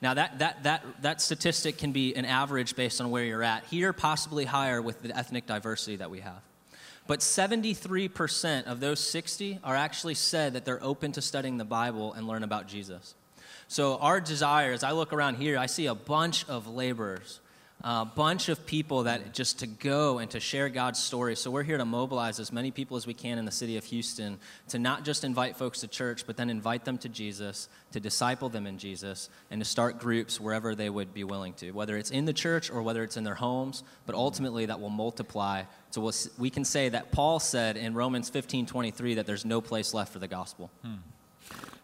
Now, 0.03 0.15
that, 0.15 0.39
that, 0.39 0.63
that, 0.63 0.85
that 1.03 1.21
statistic 1.21 1.77
can 1.77 1.93
be 1.93 2.15
an 2.15 2.25
average 2.25 2.75
based 2.75 3.01
on 3.01 3.11
where 3.11 3.25
you're 3.25 3.43
at. 3.43 3.65
Here, 3.65 3.93
possibly 3.93 4.47
higher 4.47 4.81
with 4.81 5.03
the 5.03 5.17
ethnic 5.17 5.47
diversity 5.47 5.97
that 5.97 6.11
we 6.11 6.21
have. 6.21 6.41
But 7.07 7.21
73% 7.21 8.65
of 8.65 8.81
those 8.81 9.01
60 9.01 9.59
are 9.65 9.77
actually 9.77 10.15
said 10.15 10.55
that 10.55 10.65
they're 10.65 10.83
open 10.83 11.13
to 11.13 11.23
studying 11.23 11.59
the 11.59 11.65
Bible 11.65 12.15
and 12.15 12.27
learn 12.27 12.45
about 12.45 12.67
Jesus. 12.67 13.15
So, 13.69 13.99
our 13.99 14.21
desire, 14.21 14.73
as 14.73 14.83
I 14.83 14.93
look 14.93 15.13
around 15.13 15.37
here, 15.37 15.59
I 15.59 15.67
see 15.67 15.87
a 15.87 15.95
bunch 15.95 16.49
of 16.49 16.67
laborers 16.67 17.40
a 17.83 18.05
bunch 18.05 18.49
of 18.49 18.67
people 18.67 19.05
that 19.05 19.33
just 19.33 19.61
to 19.61 19.67
go 19.67 20.19
and 20.19 20.31
to 20.31 20.41
share 20.41 20.69
God's 20.69 20.99
story. 20.99 21.35
So 21.35 21.51
we're 21.51 21.63
here 21.63 21.79
to 21.79 21.85
mobilize 21.85 22.39
as 22.39 22.53
many 22.53 22.71
people 22.71 22.97
as 22.97 23.07
we 23.07 23.15
can 23.15 23.39
in 23.39 23.45
the 23.45 23.51
city 23.51 23.77
of 23.77 23.85
Houston 23.85 24.39
to 24.69 24.79
not 24.79 25.05
just 25.05 25.25
invite 25.25 25.57
folks 25.57 25.81
to 25.81 25.89
church, 25.89 26.27
but 26.27 26.37
then 26.37 26.51
invite 26.51 26.85
them 26.85 26.99
to 26.99 27.09
Jesus, 27.09 27.69
to 27.93 28.01
disciple 28.01 28.49
them 28.49 28.67
in 28.67 28.77
Jesus, 28.77 29.31
and 29.51 29.61
to 29.61 29.65
start 29.65 29.99
groups 29.99 30.41
wherever 30.41 30.75
they 30.75 30.91
would 30.91 31.15
be 31.15 31.25
willing 31.25 31.55
to, 31.55 31.71
whether 31.71 31.97
it's 31.97 32.11
in 32.11 32.27
the 32.27 32.33
church 32.33 32.71
or 32.71 32.83
whether 32.83 33.03
it's 33.03 33.17
in 33.17 33.25
their 33.25 33.35
homes. 33.35 33.83
But 34.05 34.15
ultimately, 34.15 34.67
that 34.67 34.81
will 34.81 34.91
multiply. 34.91 35.63
So 35.91 36.11
we 36.39 36.51
can 36.51 36.65
say 36.65 36.91
that 36.91 37.13
Paul 37.13 37.41
said 37.41 37.77
in 37.77 37.95
Romans 37.95 38.29
15 38.29 38.67
23 38.67 39.15
that 39.15 39.27
there's 39.27 39.45
no 39.45 39.61
place 39.61 39.95
left 39.95 40.13
for 40.13 40.19
the 40.19 40.29
gospel. 40.29 40.71
Hmm. 40.83 40.97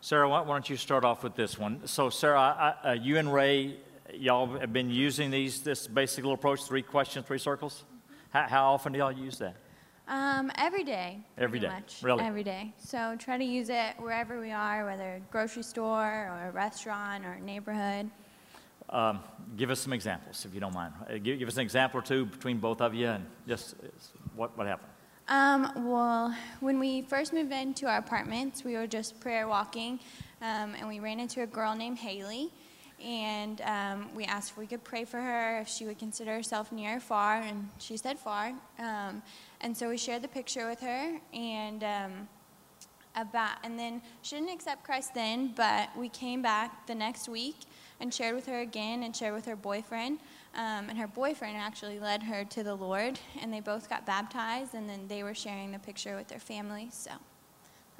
Sarah, 0.03 0.29
why, 0.29 0.45
don't 0.45 0.71
you 0.71 0.77
start 0.77 1.05
off 1.05 1.25
with 1.25 1.35
this 1.35 1.59
one? 1.59 1.85
So, 1.87 2.11
Sarah, 2.11 2.39
I, 2.39 2.91
uh, 2.91 2.93
you 2.93 3.19
and 3.19 3.33
Ray 3.33 3.77
y'all 4.15 4.59
have 4.59 4.73
been 4.73 4.91
using 4.91 5.31
these 5.31 5.63
this 5.63 5.87
basic 5.87 6.25
little 6.25 6.35
approach, 6.35 6.65
three 6.65 6.83
questions, 6.83 7.27
three 7.27 7.39
circles. 7.39 7.85
How, 8.31 8.47
how 8.49 8.73
often 8.73 8.93
do 8.93 8.99
y'all 8.99 9.13
use 9.13 9.39
that? 9.39 9.57
Um, 10.09 10.53
every 10.57 10.85
day. 10.85 11.19
Every 11.37 11.59
day. 11.59 11.69
Much. 11.69 12.01
Really? 12.03 12.23
Every 12.23 12.45
day. 12.45 12.73
So 12.79 13.17
try 13.19 13.39
to 13.39 13.45
use 13.45 13.71
it 13.71 13.95
wherever 13.99 14.41
we 14.41 14.53
are, 14.53 14.85
whether 14.85 15.21
grocery 15.33 15.65
store 15.65 16.29
or 16.31 16.49
a 16.49 16.53
restaurant 16.53 17.25
or 17.25 17.33
a 17.33 17.41
neighborhood. 17.41 18.09
Um, 18.89 19.21
give 19.57 19.71
us 19.71 19.81
some 19.81 19.93
examples, 19.93 20.45
if 20.45 20.55
you 20.55 20.61
don't 20.61 20.75
mind. 20.75 20.93
Uh, 21.09 21.15
give, 21.15 21.41
give, 21.41 21.49
us 21.49 21.57
an 21.57 21.63
example 21.63 21.99
or 21.99 22.03
two 22.03 22.27
between 22.27 22.59
both 22.59 22.81
of 22.81 22.95
you 22.95 23.09
and 23.09 23.27
just 23.49 23.75
what, 24.37 24.57
what 24.57 24.69
happened. 24.69 24.91
Um, 25.29 25.73
well, 25.91 26.33
when 26.61 26.79
we 26.79 27.03
first 27.03 27.33
moved 27.33 27.51
into 27.51 27.87
our 27.87 27.99
apartments, 27.99 28.63
we 28.63 28.75
were 28.75 28.87
just 28.87 29.19
prayer 29.19 29.49
walking, 29.49 29.99
um, 30.41 30.77
and 30.79 30.87
we 30.87 31.01
ran 31.01 31.19
into 31.19 31.43
a 31.43 31.49
girl 31.49 31.75
named 31.75 31.99
Haley 31.99 32.53
and 33.05 33.61
um, 33.63 34.15
we 34.15 34.25
asked 34.25 34.53
if 34.53 34.59
we 34.59 34.67
could 34.67 34.85
pray 34.85 35.05
for 35.05 35.21
her, 35.21 35.61
if 35.61 35.69
she 35.69 35.85
would 35.85 35.99
consider 35.99 36.33
herself 36.33 36.73
near 36.73 36.97
or 36.97 37.01
far, 37.01 37.37
and 37.37 37.69
she 37.79 37.97
said 37.97 38.19
far. 38.19 38.53
Um, 38.79 39.23
and 39.61 39.77
so 39.77 39.89
we 39.89 39.97
shared 39.97 40.23
the 40.23 40.29
picture 40.29 40.69
with 40.69 40.81
her, 40.81 41.19
and 41.33 41.85
um, 41.85 42.29
about, 43.15 43.59
and 43.65 43.79
then 43.79 44.03
she 44.23 44.37
didn't 44.37 44.51
accept 44.51 44.85
Christ 44.85 45.15
then, 45.15 45.53
but 45.57 45.89
we 45.97 46.09
came 46.09 46.43
back 46.43 46.87
the 46.87 46.95
next 46.95 47.29
week 47.29 47.57
and 48.01 48.13
shared 48.13 48.35
with 48.35 48.47
her 48.47 48.61
again 48.61 49.03
and 49.03 49.17
shared 49.17 49.35
with 49.35 49.47
her 49.47 49.57
boyfriend. 49.57 50.19
Um, 50.55 50.89
and 50.89 50.99
her 50.99 51.07
boyfriend 51.07 51.57
actually 51.57 51.99
led 51.99 52.23
her 52.23 52.45
to 52.45 52.63
the 52.63 52.75
Lord, 52.75 53.19
and 53.41 53.53
they 53.53 53.61
both 53.61 53.89
got 53.89 54.07
baptized, 54.07 54.75
and 54.75 54.89
then 54.89 55.07
they 55.09 55.23
were 55.23 55.35
sharing 55.35 55.73
the 55.73 55.79
picture 55.79 56.17
with 56.17 56.29
their 56.29 56.39
family. 56.39 56.89
So, 56.93 57.11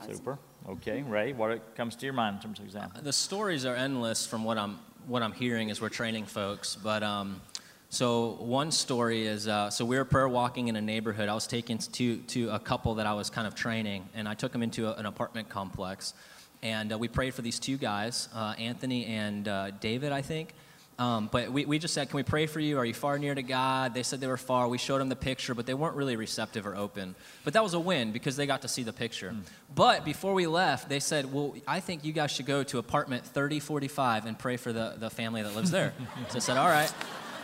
Super. 0.05 0.39
Okay, 0.69 1.03
Ray, 1.03 1.33
what 1.33 1.75
comes 1.75 1.97
to 1.97 2.07
your 2.07 2.13
mind 2.13 2.37
in 2.37 2.43
terms 2.43 2.59
of 2.59 2.65
example? 2.65 3.01
The 3.03 3.13
stories 3.13 3.65
are 3.65 3.75
endless 3.75 4.27
from 4.27 4.45
what 4.45 4.59
I'm 4.59 4.79
what 5.07 5.23
I'm 5.23 5.33
hearing 5.33 5.71
as 5.71 5.81
we're 5.81 5.89
training 5.89 6.27
folks. 6.27 6.77
But 6.77 7.03
um, 7.03 7.41
so 7.89 8.37
one 8.41 8.71
story 8.73 9.27
is 9.27 9.49
uh, 9.49 9.71
so 9.71 9.85
we 9.85 9.97
were 9.97 10.05
prayer 10.05 10.29
walking 10.29 10.69
in 10.69 10.77
a 10.77 10.81
neighborhood. 10.81 11.29
I 11.29 11.35
was 11.35 11.47
taken 11.47 11.79
to 11.79 12.17
to 12.19 12.51
a 12.51 12.59
couple 12.59 12.95
that 12.97 13.07
I 13.07 13.15
was 13.15 13.31
kind 13.31 13.47
of 13.47 13.55
training, 13.55 14.09
and 14.15 14.29
I 14.29 14.35
took 14.35 14.53
them 14.53 14.63
into 14.63 14.89
a, 14.89 14.95
an 14.95 15.07
apartment 15.07 15.49
complex, 15.49 16.15
and 16.63 16.93
uh, 16.93 16.99
we 16.99 17.09
prayed 17.09 17.35
for 17.35 17.43
these 17.43 17.59
two 17.59 17.77
guys, 17.77 18.29
uh, 18.35 18.55
Anthony 18.59 19.07
and 19.07 19.49
uh, 19.49 19.71
David, 19.71 20.13
I 20.13 20.23
think. 20.23 20.55
Um, 20.99 21.29
but 21.31 21.53
we, 21.53 21.67
we 21.67 21.79
just 21.79 21.93
said, 21.93 22.09
Can 22.09 22.17
we 22.17 22.23
pray 22.23 22.47
for 22.47 22.59
you? 22.59 22.79
Are 22.79 22.85
you 22.85 22.95
far 22.95 23.19
near 23.19 23.35
to 23.35 23.43
God? 23.43 23.93
They 23.93 24.03
said 24.03 24.21
they 24.21 24.27
were 24.27 24.39
far. 24.39 24.67
We 24.67 24.79
showed 24.79 24.99
them 24.99 25.11
the 25.11 25.17
picture, 25.17 25.55
but 25.55 25.67
they 25.67 25.75
weren't 25.75 25.95
really 25.95 26.17
receptive 26.17 26.67
or 26.67 26.75
open. 26.75 27.15
But 27.45 27.53
that 27.53 27.63
was 27.63 27.75
a 27.75 27.81
win 27.81 28.13
because 28.13 28.37
they 28.37 28.47
got 28.47 28.63
to 28.63 28.69
see 28.69 28.83
the 28.83 28.95
picture. 28.95 29.35
But 29.75 30.05
before 30.05 30.33
we 30.33 30.47
left, 30.47 30.89
they 30.89 31.01
said, 31.01 31.31
Well, 31.33 31.55
I 31.69 31.81
think 31.81 32.05
you 32.05 32.13
guys 32.13 32.31
should 32.31 32.47
go 32.47 32.63
to 32.63 32.79
apartment 32.79 33.25
3045 33.27 34.25
and 34.25 34.39
pray 34.39 34.57
for 34.57 34.73
the, 34.73 34.95
the 34.99 35.11
family 35.11 35.43
that 35.43 35.55
lives 35.55 35.71
there. 35.71 35.93
so 36.31 36.37
I 36.37 36.39
said, 36.39 36.57
All 36.57 36.69
right. 36.69 36.93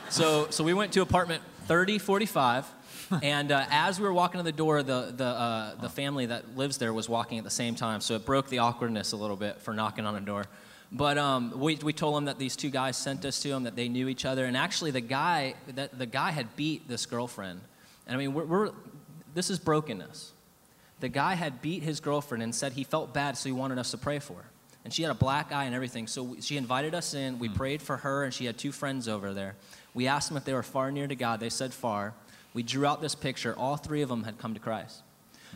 So, 0.09 0.49
so 0.51 0.65
we 0.65 0.73
went 0.73 0.93
to 0.93 1.03
apartment 1.03 1.43
3045. 1.67 2.67
And 3.21 3.53
uh, 3.53 3.67
as 3.71 4.01
we 4.01 4.07
were 4.07 4.12
walking 4.15 4.38
to 4.38 4.43
the 4.43 4.53
door, 4.53 4.83
the, 4.83 5.12
the, 5.15 5.25
uh, 5.25 5.75
the 5.75 5.91
family 5.91 6.27
that 6.27 6.57
lives 6.57 6.79
there 6.79 6.95
was 6.95 7.11
walking 7.11 7.37
at 7.37 7.45
the 7.45 7.51
same 7.51 7.75
time. 7.75 8.01
So 8.01 8.15
it 8.15 8.25
broke 8.25 8.49
the 8.49 8.61
awkwardness 8.61 9.12
a 9.12 9.17
little 9.17 9.37
bit 9.37 9.61
for 9.61 9.75
knocking 9.75 10.07
on 10.07 10.17
a 10.17 10.21
door. 10.21 10.47
But 10.94 11.16
um, 11.16 11.59
we, 11.59 11.76
we 11.76 11.94
told 11.94 12.16
them 12.16 12.26
that 12.26 12.38
these 12.38 12.55
two 12.55 12.68
guys 12.68 12.98
sent 12.98 13.24
us 13.24 13.40
to 13.40 13.48
them, 13.48 13.62
that 13.62 13.76
they 13.76 13.88
knew 13.88 14.09
each 14.09 14.26
other. 14.26 14.44
And 14.44 14.55
actually, 14.57 14.90
the 14.90 15.00
guy, 15.00 15.55
that, 15.68 15.98
the 15.98 16.05
guy 16.05 16.33
had 16.33 16.55
beat 16.55 16.87
this 16.87 17.07
girlfriend. 17.07 17.62
And 18.07 18.14
I 18.14 18.18
mean, 18.18 18.35
we're, 18.35 18.44
we're, 18.44 18.70
this 19.35 19.48
is 19.48 19.59
brokenness. 19.59 20.33
The 21.00 21.09
guy 21.09 21.35
had 21.35 21.62
beat 21.62 21.83
his 21.83 21.98
girlfriend 22.00 22.42
and 22.42 22.55
said 22.55 22.74
he 22.74 22.85
felt 22.85 23.14
bad, 23.14 23.38
so 23.38 23.48
he 23.48 23.52
wanted 23.52 23.78
us 23.78 23.90
to 23.92 23.98
pray 23.98 24.18
for 24.18 24.35
her. 24.35 24.44
And 24.85 24.92
she 24.92 25.02
had 25.02 25.11
a 25.11 25.14
black 25.14 25.50
eye 25.50 25.64
and 25.64 25.74
everything. 25.74 26.07
So 26.07 26.24
we, 26.24 26.40
she 26.42 26.59
invited 26.59 26.94
us 26.94 27.14
in. 27.14 27.38
We 27.38 27.48
prayed 27.48 27.81
for 27.81 27.96
her, 27.96 28.24
and 28.24 28.35
she 28.35 28.44
had 28.44 28.59
two 28.59 28.72
friends 28.72 29.09
over 29.09 29.33
there. 29.33 29.57
We 29.94 30.09
asked 30.09 30.28
them 30.28 30.37
if 30.37 30.44
they 30.44 30.52
were 30.52 30.62
far 30.62 30.90
near 30.90 31.07
to 31.07 31.16
God. 31.16 31.40
They 31.40 31.48
said 31.48 31.72
far. 31.72 32.12
We 32.52 32.62
drew 32.62 32.85
out 32.85 33.00
this 33.00 33.14
picture. 33.14 33.55
All 33.57 33.76
three 33.76 34.02
of 34.02 34.11
them 34.11 34.24
had 34.24 34.37
come 34.37 34.52
to 34.52 34.61
Christ. 34.61 35.02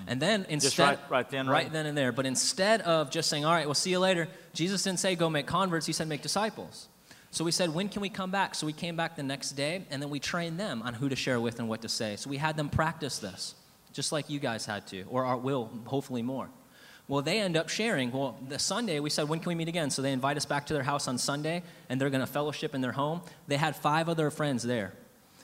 Mm. 0.01 0.05
And 0.09 0.23
then 0.23 0.47
instead, 0.49 0.83
right- 0.83 1.11
right 1.11 1.31
then, 1.31 1.47
right? 1.47 1.65
right 1.65 1.73
then 1.73 1.87
and 1.87 1.97
there. 1.97 2.13
But 2.13 2.27
instead 2.27 2.83
of 2.83 3.11
just 3.11 3.29
saying, 3.29 3.45
"All 3.45 3.53
right, 3.53 3.67
we'll 3.67 3.75
see 3.75 3.91
you 3.91 3.99
later," 3.99 4.29
Jesus 4.53 4.83
didn't 4.83 5.01
say, 5.01 5.17
"Go 5.17 5.31
make 5.31 5.47
converts." 5.47 5.87
He 5.87 5.93
said, 5.93 6.09
"Make 6.09 6.23
disciples." 6.23 6.89
So 7.31 7.45
we 7.45 7.51
said, 7.53 7.75
"When 7.75 7.89
can 7.89 8.03
we 8.03 8.09
come 8.09 8.31
back?" 8.31 8.55
So 8.55 8.67
we 8.67 8.73
came 8.73 8.97
back 8.97 9.17
the 9.17 9.23
next 9.23 9.53
day, 9.53 9.85
and 9.91 10.01
then 10.01 10.11
we 10.11 10.21
trained 10.21 10.59
them 10.59 10.83
on 10.83 10.95
who 10.95 11.09
to 11.09 11.17
share 11.17 11.41
with 11.41 11.59
and 11.59 11.69
what 11.69 11.83
to 11.83 11.89
say. 11.89 12.17
So 12.17 12.31
we 12.31 12.37
had 12.39 12.57
them 12.57 12.69
practice 12.69 13.19
this, 13.19 13.55
just 13.93 14.13
like 14.13 14.31
you 14.31 14.39
guys 14.39 14.67
had 14.67 14.87
to, 14.89 15.03
or 15.11 15.25
are, 15.25 15.37
will 15.37 15.71
hopefully 15.87 16.23
more. 16.23 16.49
Well, 17.09 17.23
they 17.23 17.41
end 17.41 17.57
up 17.57 17.69
sharing. 17.69 18.11
Well, 18.11 18.37
the 18.49 18.59
Sunday 18.59 19.01
we 19.01 19.11
said, 19.11 19.29
"When 19.29 19.39
can 19.39 19.49
we 19.49 19.55
meet 19.55 19.69
again?" 19.69 19.91
So 19.91 20.03
they 20.03 20.13
invite 20.13 20.37
us 20.37 20.45
back 20.45 20.67
to 20.67 20.75
their 20.75 20.83
house 20.83 21.09
on 21.09 21.19
Sunday, 21.19 21.63
and 21.89 22.01
they're 22.01 22.11
going 22.11 22.21
to 22.21 22.27
fellowship 22.27 22.75
in 22.75 22.81
their 22.81 22.93
home. 22.93 23.23
They 23.49 23.57
had 23.57 23.77
five 23.77 24.09
other 24.09 24.31
friends 24.31 24.63
there. 24.63 24.93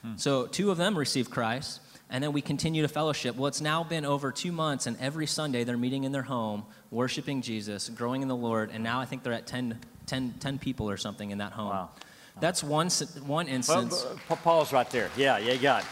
Hmm. 0.02 0.16
So 0.16 0.46
two 0.46 0.70
of 0.70 0.78
them 0.78 0.98
received 0.98 1.30
Christ, 1.30 1.80
and 2.12 2.22
then 2.22 2.32
we 2.32 2.42
continue 2.42 2.82
to 2.82 2.88
fellowship. 2.88 3.36
Well, 3.36 3.46
it's 3.46 3.62
now 3.62 3.82
been 3.82 4.04
over 4.04 4.30
two 4.30 4.52
months, 4.52 4.86
and 4.86 4.98
every 5.00 5.26
Sunday 5.26 5.64
they're 5.64 5.78
meeting 5.78 6.04
in 6.04 6.12
their 6.12 6.22
home, 6.22 6.64
worshiping 6.90 7.40
Jesus, 7.40 7.88
growing 7.88 8.20
in 8.20 8.28
the 8.28 8.36
Lord, 8.36 8.70
and 8.70 8.84
now 8.84 9.00
I 9.00 9.06
think 9.06 9.22
they're 9.22 9.32
at 9.32 9.46
10, 9.46 9.80
10, 10.06 10.34
10 10.38 10.58
people 10.58 10.90
or 10.90 10.98
something 10.98 11.30
in 11.30 11.38
that 11.38 11.52
home. 11.52 11.70
Wow. 11.70 11.90
That's 12.38 12.62
one, 12.62 12.90
one 13.26 13.48
instance. 13.48 14.02
b- 14.02 14.20
pa- 14.28 14.36
pause 14.36 14.74
right 14.74 14.88
there. 14.90 15.10
Yeah, 15.16 15.38
yeah, 15.38 15.54
you 15.54 15.60
got 15.60 15.82
it. 15.82 15.88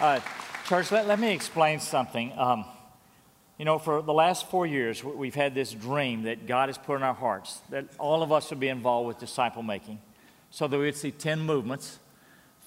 Uh, 0.00 0.20
church, 0.66 0.90
let, 0.90 1.06
let 1.06 1.20
me 1.20 1.32
explain 1.32 1.80
something. 1.80 2.32
Um, 2.38 2.64
you 3.58 3.66
know, 3.66 3.78
for 3.78 4.00
the 4.00 4.14
last 4.14 4.48
four 4.48 4.66
years, 4.66 5.04
we've 5.04 5.34
had 5.34 5.54
this 5.54 5.72
dream 5.72 6.22
that 6.22 6.46
God 6.46 6.70
has 6.70 6.78
put 6.78 6.96
in 6.96 7.02
our 7.02 7.12
hearts 7.12 7.60
that 7.68 7.84
all 7.98 8.22
of 8.22 8.32
us 8.32 8.48
would 8.48 8.60
be 8.60 8.68
involved 8.68 9.06
with 9.06 9.18
disciple 9.18 9.62
making 9.62 10.00
so 10.50 10.66
that 10.66 10.78
we'd 10.78 10.96
see 10.96 11.10
10 11.10 11.40
movements, 11.40 11.98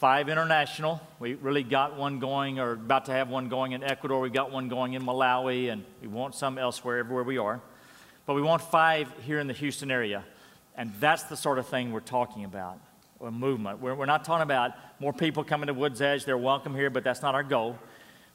five 0.03 0.27
international. 0.27 0.99
We 1.17 1.35
really 1.35 1.63
got 1.63 1.95
one 1.95 2.19
going 2.19 2.59
or 2.59 2.73
about 2.73 3.05
to 3.05 3.13
have 3.13 3.29
one 3.29 3.47
going 3.47 3.71
in 3.71 3.81
Ecuador. 3.81 4.19
We've 4.19 4.33
got 4.33 4.51
one 4.51 4.67
going 4.67 4.95
in 4.95 5.01
Malawi, 5.01 5.71
and 5.71 5.85
we 6.01 6.09
want 6.09 6.35
some 6.35 6.57
elsewhere, 6.57 6.97
everywhere 6.97 7.23
we 7.23 7.37
are. 7.37 7.61
But 8.25 8.33
we 8.33 8.41
want 8.41 8.61
five 8.63 9.07
here 9.21 9.39
in 9.39 9.47
the 9.47 9.53
Houston 9.53 9.89
area. 9.89 10.25
And 10.75 10.91
that's 10.99 11.23
the 11.23 11.37
sort 11.37 11.57
of 11.57 11.67
thing 11.67 11.93
we're 11.93 12.01
talking 12.01 12.43
about 12.43 12.79
a 13.21 13.31
movement. 13.31 13.79
We're, 13.79 13.95
we're 13.95 14.05
not 14.05 14.25
talking 14.25 14.43
about 14.43 14.71
more 14.99 15.13
people 15.13 15.41
coming 15.41 15.67
to 15.67 15.73
Woods 15.73 16.01
Edge. 16.01 16.25
They're 16.25 16.37
welcome 16.37 16.75
here, 16.75 16.89
but 16.89 17.05
that's 17.05 17.21
not 17.21 17.33
our 17.33 17.41
goal. 17.41 17.79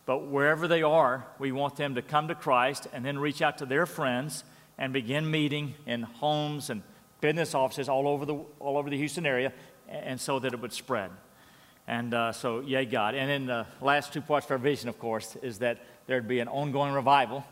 But 0.07 0.28
wherever 0.28 0.68
they 0.68 0.83
are, 0.83 1.26
we 1.38 1.52
want 1.52 1.76
them 1.76 1.96
to 1.96 2.00
come 2.00 2.28
to 2.28 2.35
Christ 2.35 2.87
and 2.94 3.04
then 3.04 3.18
reach 3.18 3.42
out 3.42 3.59
to 3.59 3.66
their 3.66 3.85
friends 3.85 4.42
and 4.78 4.94
begin 4.94 5.31
meeting 5.31 5.74
in 5.85 6.04
homes 6.04 6.70
and 6.70 6.83
business 7.20 7.54
offices 7.54 7.90
all 7.90 8.09
over 8.09 8.24
the, 8.24 8.37
all 8.59 8.78
over 8.78 8.88
the 8.88 8.96
Houston 8.96 9.26
area, 9.26 9.52
and 9.87 10.18
so 10.18 10.38
that 10.38 10.54
it 10.54 10.61
would 10.62 10.72
spread. 10.72 11.11
And 11.88 12.12
uh, 12.12 12.33
so, 12.33 12.61
yay, 12.61 12.85
God. 12.85 13.14
And 13.14 13.31
then 13.31 13.46
the 13.46 13.66
last 13.81 14.12
two 14.12 14.20
parts 14.20 14.44
of 14.44 14.53
our 14.53 14.59
vision, 14.59 14.90
of 14.90 14.98
course, 14.98 15.37
is 15.37 15.61
that 15.61 15.79
there'd 16.07 16.29
be 16.29 16.38
an 16.38 16.46
ongoing 16.46 16.92
revival. 16.92 17.44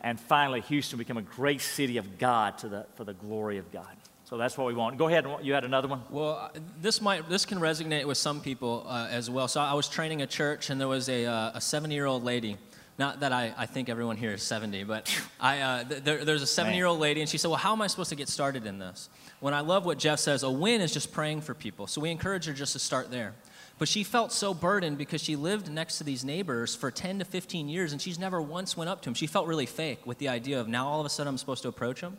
And 0.00 0.18
finally, 0.18 0.60
Houston 0.60 0.96
become 0.96 1.16
a 1.16 1.22
great 1.22 1.60
city 1.60 1.96
of 1.96 2.18
God 2.18 2.56
to 2.58 2.68
the, 2.68 2.86
for 2.94 3.02
the 3.02 3.14
glory 3.14 3.58
of 3.58 3.72
God. 3.72 3.88
So 4.26 4.36
that's 4.36 4.56
what 4.56 4.68
we 4.68 4.74
want. 4.74 4.96
Go 4.96 5.08
ahead. 5.08 5.26
You 5.42 5.54
had 5.54 5.64
another 5.64 5.88
one? 5.88 6.02
Well, 6.08 6.52
this 6.80 7.00
might 7.00 7.28
this 7.28 7.44
can 7.44 7.58
resonate 7.58 8.04
with 8.04 8.18
some 8.18 8.40
people 8.40 8.84
uh, 8.88 9.08
as 9.10 9.28
well. 9.28 9.46
So 9.46 9.60
I 9.60 9.74
was 9.74 9.88
training 9.88 10.22
a 10.22 10.26
church, 10.26 10.70
and 10.70 10.80
there 10.80 10.88
was 10.88 11.08
a 11.08 11.26
uh, 11.26 11.52
a 11.54 11.60
70 11.60 11.94
year 11.94 12.06
old 12.06 12.24
lady. 12.24 12.56
Not 12.98 13.20
that 13.20 13.32
I, 13.32 13.54
I 13.56 13.66
think 13.66 13.88
everyone 13.88 14.16
here 14.16 14.32
is 14.32 14.42
70, 14.42 14.84
but 14.84 15.14
I, 15.40 15.60
uh, 15.60 15.84
th- 15.84 16.02
there, 16.02 16.24
there's 16.24 16.42
a 16.42 16.46
70 16.46 16.76
year 16.76 16.86
old 16.86 16.98
lady, 16.98 17.20
and 17.20 17.28
she 17.28 17.38
said, 17.38 17.48
Well, 17.48 17.58
how 17.58 17.72
am 17.72 17.82
I 17.82 17.86
supposed 17.86 18.08
to 18.08 18.16
get 18.16 18.28
started 18.28 18.66
in 18.66 18.78
this? 18.78 19.08
When 19.40 19.54
I 19.54 19.60
love 19.60 19.84
what 19.84 19.98
Jeff 19.98 20.18
says, 20.18 20.42
a 20.42 20.50
win 20.50 20.80
is 20.80 20.92
just 20.92 21.12
praying 21.12 21.42
for 21.42 21.54
people. 21.54 21.86
So 21.86 22.00
we 22.00 22.10
encourage 22.10 22.46
her 22.46 22.52
just 22.52 22.72
to 22.72 22.78
start 22.78 23.10
there. 23.10 23.34
But 23.78 23.88
she 23.88 24.04
felt 24.04 24.32
so 24.32 24.54
burdened 24.54 24.96
because 24.96 25.22
she 25.22 25.36
lived 25.36 25.70
next 25.70 25.98
to 25.98 26.04
these 26.04 26.24
neighbors 26.24 26.74
for 26.74 26.90
10 26.90 27.18
to 27.18 27.24
15 27.26 27.68
years, 27.68 27.92
and 27.92 28.00
she's 28.00 28.18
never 28.18 28.40
once 28.40 28.76
went 28.76 28.88
up 28.88 29.02
to 29.02 29.06
them. 29.06 29.14
She 29.14 29.26
felt 29.26 29.46
really 29.46 29.66
fake 29.66 30.06
with 30.06 30.16
the 30.18 30.28
idea 30.28 30.58
of 30.60 30.68
now 30.68 30.88
all 30.88 31.00
of 31.00 31.06
a 31.06 31.10
sudden 31.10 31.28
I'm 31.28 31.38
supposed 31.38 31.62
to 31.62 31.68
approach 31.68 32.00
them. 32.00 32.18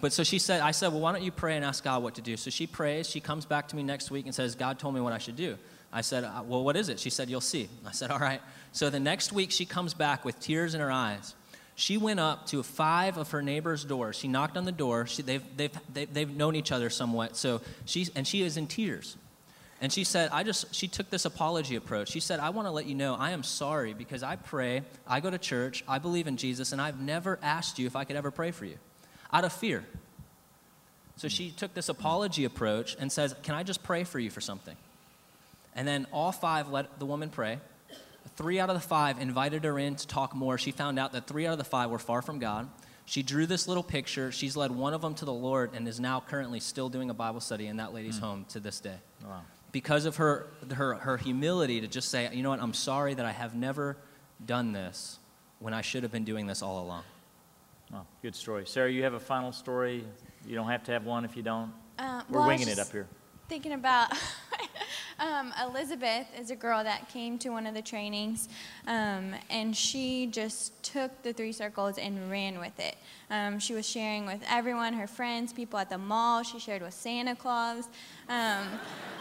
But 0.00 0.12
so 0.12 0.22
she 0.22 0.38
said, 0.38 0.60
I 0.60 0.70
said, 0.70 0.92
well, 0.92 1.00
why 1.00 1.12
don't 1.12 1.22
you 1.22 1.32
pray 1.32 1.56
and 1.56 1.64
ask 1.64 1.82
God 1.82 2.02
what 2.02 2.14
to 2.14 2.22
do? 2.22 2.36
So 2.36 2.50
she 2.50 2.66
prays. 2.66 3.08
She 3.08 3.20
comes 3.20 3.44
back 3.44 3.68
to 3.68 3.76
me 3.76 3.82
next 3.82 4.10
week 4.10 4.26
and 4.26 4.34
says, 4.34 4.54
God 4.54 4.78
told 4.78 4.94
me 4.94 5.00
what 5.00 5.12
I 5.12 5.18
should 5.18 5.36
do. 5.36 5.58
I 5.92 6.02
said, 6.02 6.22
"Uh, 6.24 6.42
well, 6.46 6.62
what 6.62 6.76
is 6.76 6.88
it? 6.88 7.00
She 7.00 7.10
said, 7.10 7.28
you'll 7.28 7.40
see. 7.40 7.68
I 7.84 7.92
said, 7.92 8.10
all 8.10 8.18
right. 8.18 8.40
So 8.72 8.90
the 8.90 9.00
next 9.00 9.32
week 9.32 9.50
she 9.50 9.64
comes 9.64 9.94
back 9.94 10.24
with 10.24 10.38
tears 10.38 10.74
in 10.74 10.80
her 10.80 10.92
eyes. 10.92 11.34
She 11.78 11.96
went 11.96 12.18
up 12.18 12.48
to 12.48 12.64
five 12.64 13.18
of 13.18 13.30
her 13.30 13.40
neighbors' 13.40 13.84
doors. 13.84 14.16
She 14.16 14.26
knocked 14.26 14.56
on 14.56 14.64
the 14.64 14.72
door. 14.72 15.06
She, 15.06 15.22
they've, 15.22 15.44
they've, 15.56 15.70
they've, 15.94 16.12
they've 16.12 16.36
known 16.36 16.56
each 16.56 16.72
other 16.72 16.90
somewhat. 16.90 17.36
So 17.36 17.60
she's, 17.84 18.08
and 18.16 18.26
she 18.26 18.42
is 18.42 18.56
in 18.56 18.66
tears. 18.66 19.16
And 19.80 19.92
she 19.92 20.02
said, 20.02 20.30
I 20.32 20.42
just, 20.42 20.74
she 20.74 20.88
took 20.88 21.08
this 21.08 21.24
apology 21.24 21.76
approach. 21.76 22.08
She 22.08 22.18
said, 22.18 22.40
I 22.40 22.50
want 22.50 22.66
to 22.66 22.72
let 22.72 22.86
you 22.86 22.96
know 22.96 23.14
I 23.14 23.30
am 23.30 23.44
sorry 23.44 23.94
because 23.94 24.24
I 24.24 24.34
pray, 24.34 24.82
I 25.06 25.20
go 25.20 25.30
to 25.30 25.38
church, 25.38 25.84
I 25.86 26.00
believe 26.00 26.26
in 26.26 26.36
Jesus, 26.36 26.72
and 26.72 26.80
I've 26.80 27.00
never 27.00 27.38
asked 27.44 27.78
you 27.78 27.86
if 27.86 27.94
I 27.94 28.02
could 28.02 28.16
ever 28.16 28.32
pray 28.32 28.50
for 28.50 28.64
you 28.64 28.76
out 29.32 29.44
of 29.44 29.52
fear. 29.52 29.84
So 31.14 31.28
she 31.28 31.52
took 31.52 31.74
this 31.74 31.88
apology 31.88 32.44
approach 32.44 32.96
and 32.98 33.12
says, 33.12 33.36
Can 33.44 33.54
I 33.54 33.62
just 33.62 33.84
pray 33.84 34.02
for 34.02 34.18
you 34.18 34.30
for 34.30 34.40
something? 34.40 34.76
And 35.76 35.86
then 35.86 36.08
all 36.12 36.32
five 36.32 36.70
let 36.70 36.98
the 36.98 37.06
woman 37.06 37.30
pray. 37.30 37.60
Three 38.36 38.60
out 38.60 38.68
of 38.70 38.74
the 38.76 38.80
five 38.80 39.20
invited 39.20 39.64
her 39.64 39.78
in 39.78 39.96
to 39.96 40.06
talk 40.06 40.34
more. 40.34 40.58
She 40.58 40.70
found 40.70 40.98
out 40.98 41.12
that 41.12 41.26
three 41.26 41.46
out 41.46 41.52
of 41.52 41.58
the 41.58 41.64
five 41.64 41.90
were 41.90 41.98
far 41.98 42.22
from 42.22 42.38
God. 42.38 42.68
She 43.04 43.22
drew 43.22 43.46
this 43.46 43.66
little 43.66 43.82
picture. 43.82 44.30
She's 44.30 44.56
led 44.56 44.70
one 44.70 44.94
of 44.94 45.00
them 45.00 45.14
to 45.14 45.24
the 45.24 45.32
Lord 45.32 45.70
and 45.74 45.88
is 45.88 45.98
now 45.98 46.20
currently 46.20 46.60
still 46.60 46.88
doing 46.88 47.10
a 47.10 47.14
Bible 47.14 47.40
study 47.40 47.66
in 47.66 47.78
that 47.78 47.94
lady's 47.94 48.18
home 48.18 48.44
to 48.50 48.60
this 48.60 48.80
day. 48.80 48.96
Wow. 49.24 49.40
Because 49.72 50.04
of 50.04 50.16
her, 50.16 50.46
her, 50.74 50.94
her 50.94 51.16
humility 51.16 51.80
to 51.80 51.88
just 51.88 52.10
say, 52.10 52.28
you 52.32 52.42
know 52.42 52.50
what, 52.50 52.60
I'm 52.60 52.74
sorry 52.74 53.14
that 53.14 53.24
I 53.24 53.32
have 53.32 53.54
never 53.54 53.96
done 54.44 54.72
this 54.72 55.18
when 55.58 55.72
I 55.74 55.80
should 55.80 56.02
have 56.02 56.12
been 56.12 56.24
doing 56.24 56.46
this 56.46 56.62
all 56.62 56.84
along. 56.84 57.02
Oh, 57.94 58.04
good 58.22 58.36
story. 58.36 58.66
Sarah, 58.66 58.90
you 58.90 59.02
have 59.02 59.14
a 59.14 59.20
final 59.20 59.52
story? 59.52 60.04
You 60.46 60.54
don't 60.54 60.68
have 60.68 60.84
to 60.84 60.92
have 60.92 61.06
one 61.06 61.24
if 61.24 61.36
you 61.36 61.42
don't. 61.42 61.72
Uh, 61.98 62.22
We're 62.28 62.40
well, 62.40 62.42
I 62.42 62.52
was 62.52 62.58
winging 62.58 62.72
it 62.72 62.78
up 62.78 62.92
here. 62.92 63.08
Thinking 63.48 63.72
about, 63.72 64.12
Um, 65.20 65.52
Elizabeth 65.60 66.26
is 66.38 66.50
a 66.50 66.56
girl 66.56 66.84
that 66.84 67.08
came 67.08 67.38
to 67.38 67.48
one 67.50 67.66
of 67.66 67.74
the 67.74 67.82
trainings, 67.82 68.48
um, 68.86 69.34
and 69.50 69.76
she 69.76 70.26
just 70.26 70.80
took 70.82 71.22
the 71.22 71.32
three 71.32 71.52
circles 71.52 71.98
and 71.98 72.30
ran 72.30 72.60
with 72.60 72.78
it. 72.78 72.96
Um, 73.30 73.58
she 73.58 73.74
was 73.74 73.86
sharing 73.86 74.26
with 74.26 74.40
everyone, 74.48 74.94
her 74.94 75.06
friends, 75.08 75.52
people 75.52 75.78
at 75.78 75.90
the 75.90 75.98
mall. 75.98 76.42
She 76.42 76.58
shared 76.58 76.82
with 76.82 76.94
Santa 76.94 77.34
Claus. 77.34 77.88
Um, 78.28 78.66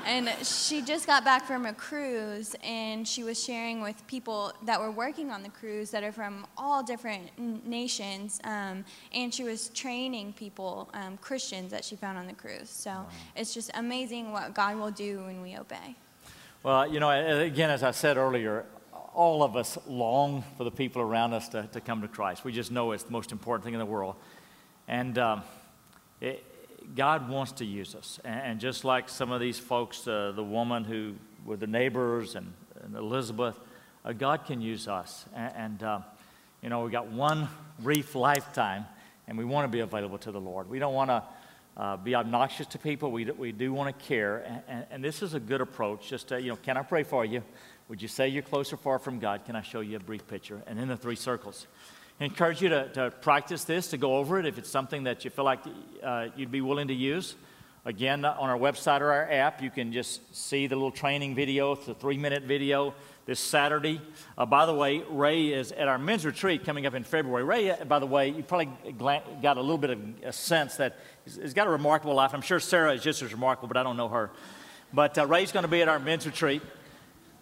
and 0.05 0.29
she 0.45 0.81
just 0.81 1.07
got 1.07 1.25
back 1.25 1.45
from 1.45 1.65
a 1.65 1.73
cruise, 1.73 2.55
and 2.63 3.07
she 3.07 3.23
was 3.23 3.43
sharing 3.43 3.81
with 3.81 4.05
people 4.07 4.53
that 4.63 4.79
were 4.79 4.91
working 4.91 5.31
on 5.31 5.43
the 5.43 5.49
cruise 5.49 5.91
that 5.91 6.03
are 6.03 6.11
from 6.11 6.45
all 6.57 6.83
different 6.83 7.37
nations. 7.65 8.39
Um, 8.43 8.85
and 9.13 9.33
she 9.33 9.43
was 9.43 9.69
training 9.69 10.33
people, 10.33 10.89
um, 10.93 11.17
Christians 11.17 11.71
that 11.71 11.83
she 11.83 11.95
found 11.95 12.17
on 12.17 12.27
the 12.27 12.33
cruise. 12.33 12.69
So 12.69 12.91
wow. 12.91 13.05
it's 13.35 13.53
just 13.53 13.71
amazing 13.73 14.31
what 14.31 14.53
God 14.53 14.77
will 14.77 14.91
do 14.91 15.23
when 15.25 15.41
we 15.41 15.57
obey. 15.57 15.86
Well, 16.67 16.85
you 16.85 16.99
know, 16.99 17.11
again, 17.11 17.69
as 17.69 17.81
I 17.81 17.91
said 17.91 18.17
earlier, 18.17 18.65
all 19.15 19.41
of 19.41 19.55
us 19.55 19.77
long 19.87 20.43
for 20.57 20.65
the 20.65 20.69
people 20.69 21.01
around 21.01 21.31
us 21.31 21.47
to, 21.47 21.65
to 21.71 21.79
come 21.79 22.01
to 22.01 22.09
Christ. 22.09 22.43
We 22.43 22.51
just 22.51 22.73
know 22.73 22.91
it's 22.91 23.03
the 23.03 23.13
most 23.13 23.31
important 23.31 23.63
thing 23.63 23.73
in 23.73 23.79
the 23.79 23.85
world. 23.85 24.15
And 24.85 25.17
um, 25.17 25.43
it, 26.19 26.43
God 26.93 27.29
wants 27.29 27.53
to 27.53 27.65
use 27.65 27.95
us. 27.95 28.19
And, 28.25 28.41
and 28.41 28.59
just 28.59 28.83
like 28.83 29.07
some 29.07 29.31
of 29.31 29.39
these 29.39 29.57
folks, 29.57 30.05
uh, 30.05 30.33
the 30.35 30.43
woman 30.43 30.83
who 30.83 31.13
were 31.45 31.55
the 31.55 31.67
neighbors 31.67 32.35
and, 32.35 32.51
and 32.83 32.97
Elizabeth, 32.97 33.57
uh, 34.03 34.11
God 34.11 34.43
can 34.43 34.59
use 34.59 34.89
us. 34.89 35.23
And, 35.33 35.53
and 35.55 35.83
uh, 35.83 35.99
you 36.61 36.67
know, 36.67 36.81
we've 36.81 36.91
got 36.91 37.07
one 37.09 37.47
brief 37.79 38.13
lifetime, 38.13 38.85
and 39.25 39.37
we 39.37 39.45
want 39.45 39.63
to 39.63 39.69
be 39.69 39.79
available 39.79 40.17
to 40.17 40.33
the 40.33 40.41
Lord. 40.41 40.69
We 40.69 40.79
don't 40.79 40.93
want 40.93 41.11
to 41.11 41.23
uh, 41.77 41.95
be 41.95 42.15
obnoxious 42.15 42.65
to 42.67 42.79
people. 42.79 43.11
We, 43.11 43.25
we 43.25 43.51
do 43.51 43.71
want 43.71 43.97
to 43.97 44.05
care. 44.05 44.39
And, 44.39 44.61
and, 44.67 44.85
and, 44.91 45.03
this 45.03 45.21
is 45.21 45.35
a 45.35 45.39
good 45.39 45.61
approach. 45.61 46.09
Just, 46.09 46.29
to, 46.29 46.41
you 46.41 46.49
know, 46.49 46.55
can 46.55 46.75
I 46.75 46.81
pray 46.81 47.03
for 47.03 47.23
you? 47.23 47.43
Would 47.87 48.01
you 48.01 48.07
say 48.07 48.27
you're 48.27 48.41
close 48.41 48.73
or 48.73 48.77
far 48.77 48.97
from 48.97 49.19
God? 49.19 49.45
Can 49.45 49.55
I 49.55 49.61
show 49.61 49.81
you 49.81 49.97
a 49.97 49.99
brief 49.99 50.27
picture? 50.27 50.61
And 50.65 50.79
in 50.79 50.87
the 50.87 50.97
three 50.97 51.15
circles. 51.15 51.67
I 52.19 52.25
encourage 52.25 52.63
you 52.63 52.69
to, 52.69 52.89
to 52.93 53.11
practice 53.21 53.63
this, 53.63 53.89
to 53.89 53.97
go 53.97 54.17
over 54.17 54.39
it 54.39 54.47
if 54.47 54.57
it's 54.57 54.69
something 54.69 55.03
that 55.03 55.23
you 55.23 55.29
feel 55.29 55.45
like 55.45 55.59
uh, 56.03 56.29
you'd 56.35 56.51
be 56.51 56.61
willing 56.61 56.87
to 56.87 56.95
use. 56.95 57.35
Again, 57.85 58.25
on 58.25 58.49
our 58.49 58.57
website 58.57 59.01
or 59.01 59.11
our 59.11 59.31
app, 59.31 59.61
you 59.61 59.69
can 59.69 59.93
just 59.93 60.35
see 60.35 60.65
the 60.65 60.75
little 60.75 60.91
training 60.91 61.35
video. 61.35 61.73
It's 61.73 61.87
a 61.87 61.93
three 61.93 62.17
minute 62.17 62.43
video 62.43 62.95
this 63.27 63.39
Saturday. 63.41 64.01
Uh, 64.37 64.45
by 64.45 64.65
the 64.65 64.73
way, 64.73 65.03
Ray 65.09 65.49
is 65.49 65.73
at 65.73 65.89
our 65.89 65.99
men's 65.99 66.25
retreat 66.25 66.65
coming 66.65 66.85
up 66.85 66.93
in 66.95 67.03
February. 67.03 67.43
Ray, 67.43 67.69
uh, 67.69 67.83
by 67.83 67.99
the 67.99 68.05
way, 68.07 68.29
you 68.29 68.41
probably 68.41 68.69
got 69.41 69.57
a 69.57 69.61
little 69.61 69.77
bit 69.77 69.91
of 69.91 69.99
a 70.23 70.31
sense 70.31 70.77
that 70.77 70.97
he's 71.25 71.53
got 71.53 71.67
a 71.67 71.69
remarkable 71.69 72.15
life. 72.15 72.33
I'm 72.33 72.41
sure 72.41 72.59
Sarah 72.59 72.93
is 72.93 73.03
just 73.03 73.21
as 73.21 73.33
remarkable, 73.33 73.67
but 73.67 73.75
I 73.75 73.83
don't 73.83 73.97
know 73.97 74.07
her. 74.07 74.31
But 74.93 75.17
uh, 75.17 75.27
Ray's 75.27 75.51
going 75.51 75.65
to 75.65 75.69
be 75.69 75.81
at 75.81 75.89
our 75.89 75.99
men's 75.99 76.25
retreat. 76.25 76.61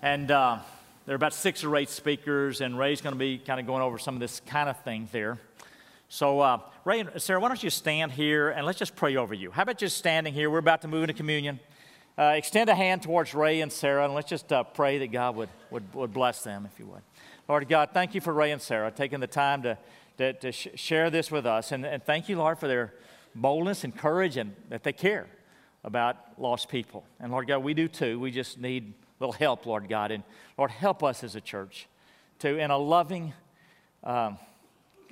And 0.01 0.31
uh, 0.31 0.57
there 1.05 1.13
are 1.13 1.15
about 1.15 1.35
six 1.35 1.63
or 1.63 1.75
eight 1.75 1.89
speakers, 1.89 2.61
and 2.61 2.77
Ray's 2.79 3.01
going 3.01 3.13
to 3.13 3.19
be 3.19 3.37
kind 3.37 3.59
of 3.59 3.67
going 3.67 3.83
over 3.83 3.99
some 3.99 4.15
of 4.15 4.19
this 4.19 4.41
kind 4.47 4.67
of 4.67 4.79
thing 4.81 5.07
there. 5.11 5.37
So, 6.09 6.39
uh, 6.39 6.59
Ray 6.83 7.01
and 7.01 7.21
Sarah, 7.21 7.39
why 7.39 7.47
don't 7.47 7.61
you 7.61 7.69
stand 7.69 8.11
here 8.11 8.49
and 8.49 8.65
let's 8.65 8.79
just 8.79 8.95
pray 8.95 9.15
over 9.17 9.35
you? 9.35 9.51
How 9.51 9.61
about 9.61 9.77
just 9.77 9.97
standing 9.97 10.33
here? 10.33 10.49
We're 10.49 10.57
about 10.57 10.81
to 10.81 10.87
move 10.87 11.03
into 11.03 11.13
communion. 11.13 11.59
Uh, 12.17 12.33
extend 12.37 12.69
a 12.69 12.75
hand 12.75 13.03
towards 13.03 13.33
Ray 13.33 13.59
and 13.59 13.71
Sarah, 13.71 14.05
and 14.05 14.13
let's 14.13 14.29
just 14.29 14.51
uh, 14.53 14.63
pray 14.63 14.99
that 14.99 15.11
God 15.11 15.35
would, 15.35 15.49
would, 15.69 15.93
would 15.93 16.13
bless 16.13 16.43
them, 16.43 16.65
if 16.71 16.79
you 16.79 16.85
would. 16.85 17.01
Lord 17.49 17.67
God, 17.67 17.89
thank 17.93 18.15
you 18.15 18.21
for 18.21 18.33
Ray 18.33 18.51
and 18.51 18.61
Sarah 18.61 18.89
taking 18.89 19.19
the 19.19 19.27
time 19.27 19.63
to, 19.63 19.77
to, 20.17 20.31
to 20.33 20.51
sh- 20.53 20.69
share 20.75 21.09
this 21.09 21.29
with 21.29 21.45
us. 21.45 21.73
And, 21.73 21.85
and 21.85 22.01
thank 22.01 22.29
you, 22.29 22.37
Lord, 22.37 22.57
for 22.57 22.69
their 22.69 22.93
boldness 23.35 23.83
and 23.83 23.95
courage 23.95 24.37
and 24.37 24.55
that 24.69 24.83
they 24.83 24.93
care 24.93 25.27
about 25.83 26.15
lost 26.37 26.69
people. 26.69 27.03
And 27.19 27.33
Lord 27.33 27.47
God, 27.47 27.59
we 27.59 27.73
do 27.73 27.89
too. 27.89 28.17
We 28.17 28.31
just 28.31 28.59
need 28.59 28.93
a 29.19 29.23
little 29.23 29.33
help, 29.33 29.65
Lord 29.65 29.89
God. 29.89 30.11
And 30.11 30.23
Lord, 30.57 30.71
help 30.71 31.03
us 31.03 31.21
as 31.21 31.35
a 31.35 31.41
church 31.41 31.87
to, 32.39 32.57
in 32.57 32.71
a 32.71 32.77
loving, 32.77 33.33
um, 34.05 34.37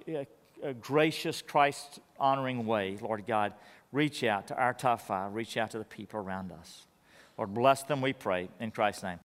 a 0.08 0.74
gracious, 0.80 1.42
Christ 1.42 2.00
honoring 2.18 2.66
way, 2.66 2.98
Lord 3.02 3.26
God, 3.28 3.54
reach 3.92 4.24
out 4.24 4.48
to 4.48 4.58
our 4.58 4.74
top 4.74 5.02
five, 5.02 5.34
reach 5.34 5.58
out 5.58 5.72
to 5.72 5.78
the 5.78 5.84
people 5.84 6.22
around 6.22 6.54
us. 6.54 6.88
Lord, 7.38 7.54
bless 7.54 7.84
them, 7.84 8.02
we 8.02 8.14
pray, 8.14 8.50
in 8.60 8.72
Christ's 8.72 9.04
name. 9.04 9.20